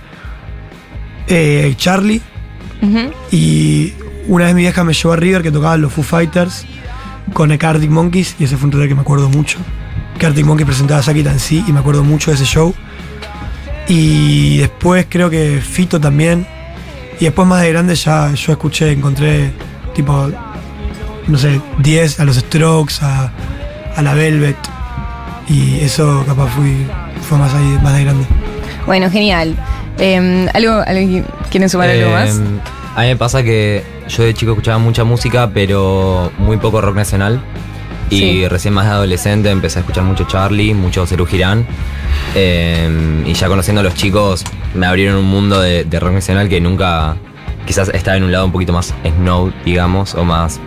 eh, 1.28 1.74
Charlie 1.78 2.22
y 3.32 3.94
una 4.28 4.46
vez 4.46 4.54
mi 4.56 4.62
vieja 4.62 4.84
me 4.84 4.94
llevó 4.94 5.14
a 5.14 5.16
River 5.16 5.42
que 5.42 5.52
tocaban 5.52 5.82
los 5.82 5.92
Foo 5.94 6.04
Fighters 6.04 6.66
con 7.34 7.52
el 7.52 7.64
Arctic 7.66 7.90
Monkeys 7.90 8.36
y 8.40 8.44
ese 8.44 8.58
fue 8.58 8.66
un 8.66 8.72
total 8.72 8.88
que 8.88 8.94
me 8.96 9.02
acuerdo 9.02 9.30
mucho. 9.30 9.58
Que 10.20 10.28
Arctic 10.28 10.46
Monkeys 10.46 10.68
presentaba 10.68 11.00
a 11.00 11.04
Saki 11.04 11.24
Tansi 11.24 11.64
y 11.68 11.72
me 11.74 11.80
acuerdo 11.80 12.04
mucho 12.04 12.30
de 12.30 12.36
ese 12.36 12.46
show. 12.46 12.76
Y 13.88 14.58
después 14.58 15.06
creo 15.10 15.30
que 15.30 15.60
Fito 15.62 16.00
también. 16.00 16.46
Y 17.20 17.26
después 17.26 17.48
más 17.48 17.62
de 17.62 17.72
grande 17.72 17.96
ya 17.96 18.34
yo 18.34 18.52
escuché, 18.52 18.92
encontré 18.92 19.52
tipo, 19.94 20.30
no 21.28 21.38
sé, 21.38 21.62
10 21.80 22.20
a 22.20 22.26
los 22.26 22.36
Strokes, 22.38 22.96
a, 23.02 23.32
a 23.96 24.02
la 24.02 24.14
Velvet. 24.14 24.58
Y 25.48 25.80
eso 25.82 26.24
capaz 26.28 26.48
fui, 26.50 26.86
fue 27.22 27.38
más 27.38 27.54
ahí, 27.54 27.78
más 27.84 27.94
de 27.96 28.04
grande. 28.04 28.26
Bueno, 28.86 29.10
genial. 29.10 29.56
Eh, 29.98 30.48
¿algo, 30.54 30.82
algo- 30.86 31.26
¿Quieren 31.50 31.70
sumar 31.70 31.90
algo 31.90 32.10
más? 32.12 32.42
A 32.96 33.02
mí 33.02 33.08
me 33.08 33.16
pasa 33.16 33.44
que 33.44 33.84
yo 34.10 34.24
de 34.24 34.34
chico 34.34 34.52
escuchaba 34.54 34.78
mucha 34.78 35.04
música, 35.04 35.50
pero 35.54 36.32
muy 36.38 36.58
poco 36.58 36.82
rock 36.82 36.96
nacional. 36.96 37.42
Y 38.10 38.18
Sí. 38.20 38.48
recién 38.48 38.74
más 38.74 38.86
de 38.86 38.92
adolescente 38.92 39.50
empecé 39.50 39.80
a 39.80 39.82
escuchar 39.82 40.04
mucho 40.04 40.26
Charlie, 40.26 40.74
mucho 40.74 41.06
Cerú 41.08 41.26
Girán. 41.26 41.66
Eh, 42.36 43.24
y 43.26 43.34
ya 43.34 43.48
conociendo 43.48 43.82
a 43.82 43.84
los 43.84 43.96
chicos, 43.96 44.44
me 44.74 44.86
abrieron 44.86 45.18
un 45.18 45.26
mundo 45.26 45.60
de, 45.60 45.84
de 45.86 46.00
rock 46.00 46.14
nacional 46.14 46.48
que 46.50 46.62
nunca. 46.62 47.16
Quizás 47.66 47.90
estaba 47.90 48.16
en 48.18 48.24
un 48.24 48.32
lado 48.32 48.46
un 48.46 48.52
poquito 48.52 48.74
más 48.74 48.94
snow, 49.04 49.52
digamos, 49.66 50.14
o 50.14 50.24
más 50.24 50.60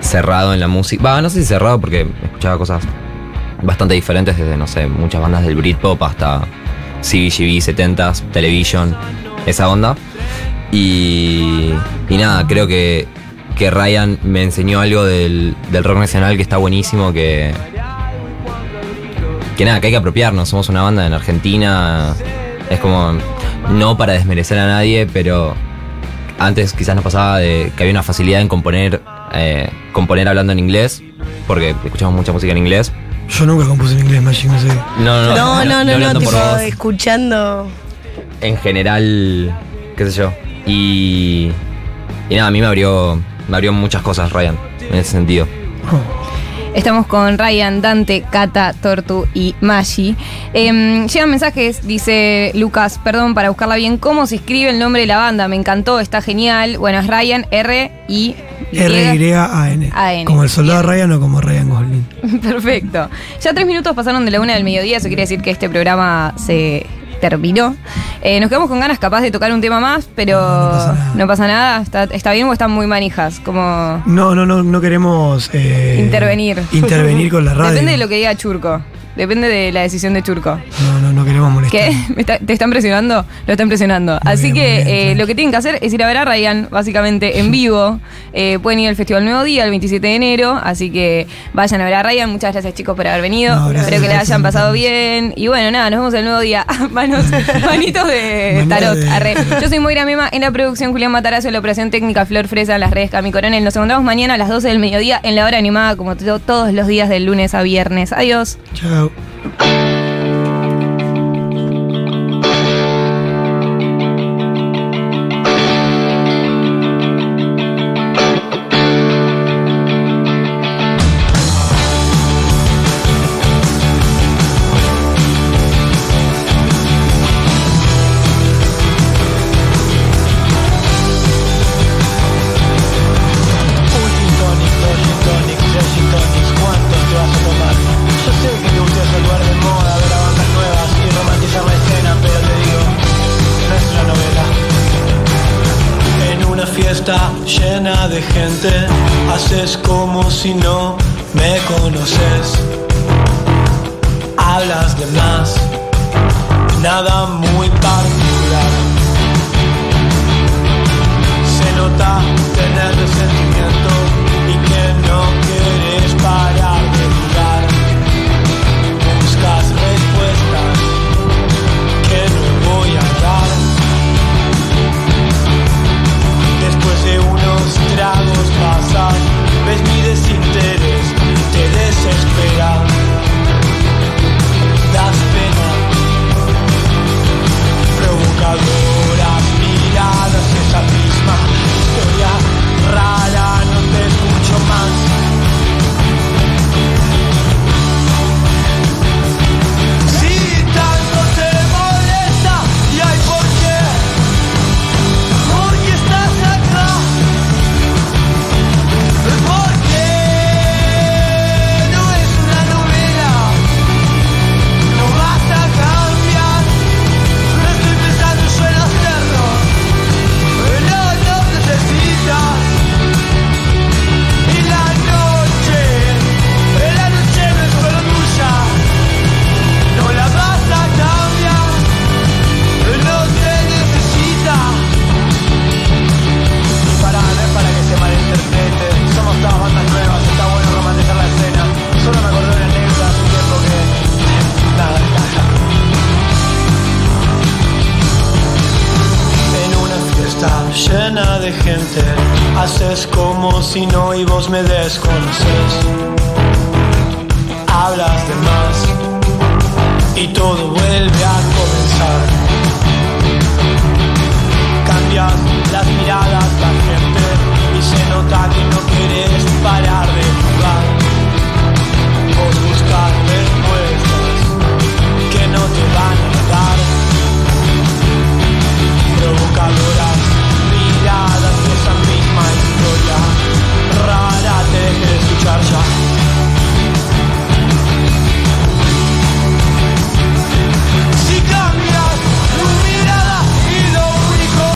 cerrado 0.00 0.52
en 0.52 0.60
la 0.60 0.68
música. 0.68 1.02
Va, 1.02 1.22
no 1.22 1.30
sé 1.30 1.40
si 1.40 1.46
cerrado 1.46 1.80
porque 1.80 2.06
escuchaba 2.22 2.58
cosas 2.58 2.82
bastante 3.62 3.94
diferentes, 3.94 4.36
desde, 4.36 4.56
no 4.58 4.66
sé, 4.66 4.86
muchas 4.86 5.22
bandas 5.22 5.42
del 5.42 5.56
Britpop 5.56 6.02
hasta 6.02 6.42
CBGB, 7.00 7.60
70s, 7.62 8.30
Television, 8.30 8.94
esa 9.46 9.70
onda. 9.70 9.96
Y, 10.70 11.72
y 12.10 12.16
nada, 12.18 12.46
creo 12.46 12.66
que, 12.66 13.06
que 13.56 13.70
Ryan 13.70 14.18
me 14.22 14.42
enseñó 14.42 14.80
algo 14.80 15.04
del, 15.04 15.54
del 15.70 15.84
rock 15.84 15.98
nacional 15.98 16.36
que 16.36 16.42
está 16.42 16.56
buenísimo, 16.56 17.12
que, 17.12 17.52
que 19.56 19.64
nada, 19.64 19.80
que 19.80 19.86
hay 19.88 19.92
que 19.92 19.96
apropiarnos. 19.96 20.48
Somos 20.48 20.68
una 20.68 20.82
banda 20.82 21.06
en 21.06 21.12
Argentina, 21.12 22.14
es 22.70 22.78
como, 22.80 23.16
no 23.70 23.96
para 23.96 24.12
desmerecer 24.14 24.58
a 24.58 24.66
nadie, 24.66 25.06
pero 25.12 25.54
antes 26.38 26.72
quizás 26.72 26.94
nos 26.96 27.04
pasaba 27.04 27.38
de 27.38 27.72
que 27.76 27.82
había 27.84 27.92
una 27.92 28.02
facilidad 28.02 28.40
en 28.40 28.48
componer, 28.48 29.00
eh, 29.32 29.68
componer 29.92 30.28
hablando 30.28 30.52
en 30.52 30.58
inglés, 30.58 31.02
porque 31.46 31.70
escuchamos 31.84 32.14
mucha 32.14 32.32
música 32.32 32.52
en 32.52 32.58
inglés. 32.58 32.92
Yo 33.28 33.46
nunca 33.46 33.66
compuse 33.66 33.94
en 33.94 34.00
inglés 34.00 34.22
Magic, 34.22 34.50
no 34.50 34.60
sé. 34.60 34.68
No, 34.68 34.84
no, 34.98 35.34
No, 35.34 35.34
no, 35.34 35.64
no, 35.64 35.84
no, 35.84 35.92
hablando 35.92 36.18
tipo, 36.18 36.32
por 36.32 36.40
vos. 36.40 36.60
escuchando. 36.60 37.68
en 38.40 38.56
general, 38.58 39.56
qué 39.96 40.10
sé 40.10 40.18
yo. 40.18 40.32
Y, 40.66 41.50
y 42.28 42.34
nada, 42.34 42.48
a 42.48 42.50
mí 42.50 42.60
me 42.60 42.66
abrió, 42.66 43.18
me 43.48 43.56
abrió 43.56 43.72
muchas 43.72 44.02
cosas, 44.02 44.32
Ryan, 44.32 44.56
en 44.80 44.94
ese 44.96 45.12
sentido. 45.12 45.46
Estamos 46.74 47.06
con 47.06 47.38
Ryan, 47.38 47.80
Dante, 47.80 48.24
Cata, 48.28 48.72
Tortu 48.72 49.28
y 49.32 49.54
Maggi. 49.60 50.16
Em, 50.52 51.06
llegan 51.06 51.30
mensajes, 51.30 51.86
dice 51.86 52.50
Lucas, 52.54 52.98
perdón 53.02 53.34
para 53.34 53.48
buscarla 53.48 53.76
bien, 53.76 53.96
¿cómo 53.96 54.26
se 54.26 54.36
escribe 54.36 54.70
el 54.70 54.80
nombre 54.80 55.02
de 55.02 55.06
la 55.06 55.18
banda? 55.18 55.46
Me 55.46 55.54
encantó, 55.54 56.00
está 56.00 56.20
genial. 56.20 56.78
Bueno, 56.78 56.98
es 56.98 57.06
Ryan, 57.06 57.46
R, 57.52 57.92
I, 58.08 58.34
R-Y-A-N. 58.72 59.92
A-N. 59.94 60.24
Como 60.24 60.42
el 60.42 60.48
soldado 60.48 60.82
Ryan 60.82 61.12
o 61.12 61.20
como 61.20 61.40
Ryan 61.40 61.70
Gosling. 61.70 62.40
Perfecto. 62.42 63.08
Ya 63.40 63.54
tres 63.54 63.66
minutos 63.66 63.94
pasaron 63.94 64.24
de 64.24 64.32
la 64.32 64.40
una 64.40 64.54
del 64.54 64.64
mediodía, 64.64 64.96
eso 64.96 65.06
quiere 65.06 65.22
decir 65.22 65.42
que 65.42 65.50
este 65.50 65.68
programa 65.68 66.34
se 66.36 66.86
terminó. 67.20 67.76
Eh, 68.22 68.40
nos 68.40 68.48
quedamos 68.48 68.68
con 68.68 68.80
ganas 68.80 68.98
capaz 68.98 69.20
de 69.20 69.30
tocar 69.30 69.52
un 69.52 69.60
tema 69.60 69.80
más, 69.80 70.08
pero 70.14 70.40
no 71.14 71.26
pasa 71.26 71.46
nada. 71.46 71.82
¿Está, 71.82 72.04
está 72.04 72.32
bien 72.32 72.46
o 72.48 72.52
están 72.52 72.70
muy 72.70 72.86
manijas? 72.86 73.40
Como 73.40 74.02
No, 74.06 74.34
no, 74.34 74.46
no, 74.46 74.62
no 74.62 74.80
queremos 74.80 75.50
eh, 75.52 75.96
intervenir. 76.00 76.62
intervenir 76.72 77.30
con 77.30 77.44
la 77.44 77.54
radio. 77.54 77.70
Depende 77.70 77.92
de 77.92 77.98
lo 77.98 78.08
que 78.08 78.16
diga 78.16 78.34
Churco. 78.36 78.80
Depende 79.16 79.48
de 79.48 79.70
la 79.72 79.80
decisión 79.82 80.12
de 80.14 80.22
Churco. 80.22 80.58
No, 80.82 81.00
no, 81.00 81.12
no 81.12 81.24
queremos 81.24 81.52
molestar. 81.52 81.80
¿Qué? 81.90 81.96
¿Me 82.14 82.20
está- 82.22 82.38
¿Te 82.38 82.52
están 82.52 82.70
presionando? 82.70 83.24
Lo 83.46 83.52
están 83.52 83.68
presionando. 83.68 84.18
Así 84.24 84.50
bien, 84.50 84.54
que 84.54 84.84
bien, 84.84 84.88
eh, 84.88 85.14
lo 85.16 85.26
que 85.26 85.34
tienen 85.34 85.50
que 85.52 85.56
hacer 85.58 85.78
es 85.82 85.92
ir 85.92 86.02
a 86.02 86.06
ver 86.06 86.16
a 86.16 86.24
Ryan, 86.24 86.68
básicamente 86.70 87.38
en 87.38 87.50
vivo. 87.50 88.00
Eh, 88.32 88.58
pueden 88.62 88.80
ir 88.80 88.88
al 88.88 88.96
Festival 88.96 89.24
Nuevo 89.24 89.44
Día 89.44 89.64
el 89.64 89.70
27 89.70 90.06
de 90.06 90.14
enero. 90.16 90.60
Así 90.62 90.90
que 90.90 91.26
vayan 91.52 91.80
a 91.80 91.84
ver 91.84 91.94
a 91.94 92.02
Ryan. 92.02 92.30
Muchas 92.30 92.52
gracias, 92.52 92.74
chicos, 92.74 92.96
por 92.96 93.06
haber 93.06 93.22
venido. 93.22 93.54
No, 93.54 93.68
gracias, 93.68 93.82
Espero 93.84 94.02
que 94.02 94.08
le 94.08 94.14
gracias, 94.14 94.30
hayan 94.30 94.42
pasado 94.42 94.72
bien. 94.72 95.32
Y 95.36 95.46
bueno, 95.46 95.70
nada, 95.70 95.90
nos 95.90 96.00
vemos 96.00 96.14
el 96.14 96.24
nuevo 96.24 96.40
día. 96.40 96.66
Manos, 96.90 97.24
manitos 97.64 98.06
de 98.08 98.66
tarot. 98.68 98.98
arre. 99.10 99.34
Yo 99.60 99.68
soy 99.68 99.78
Moira 99.78 100.04
Mema 100.04 100.28
en 100.32 100.40
la 100.40 100.50
producción, 100.50 100.90
Julián 100.92 101.12
Matarazo 101.12 101.46
en 101.48 101.52
la 101.52 101.60
operación 101.60 101.90
técnica, 101.90 102.26
Flor 102.26 102.48
Fresa 102.48 102.74
en 102.74 102.80
las 102.80 102.90
redes 102.90 103.10
Cami 103.10 103.30
Coronel. 103.30 103.62
Nos 103.62 103.76
encontramos 103.76 104.04
mañana 104.04 104.34
a 104.34 104.38
las 104.38 104.48
12 104.48 104.68
del 104.68 104.78
mediodía 104.80 105.20
en 105.22 105.36
la 105.36 105.44
hora 105.46 105.58
animada, 105.58 105.94
como 105.96 106.16
to- 106.16 106.38
todos 106.40 106.72
los 106.72 106.86
días 106.88 107.08
del 107.08 107.26
lunes 107.26 107.54
a 107.54 107.62
viernes. 107.62 108.12
Adiós. 108.12 108.58
Chao. 108.74 109.03
Un 109.04 109.83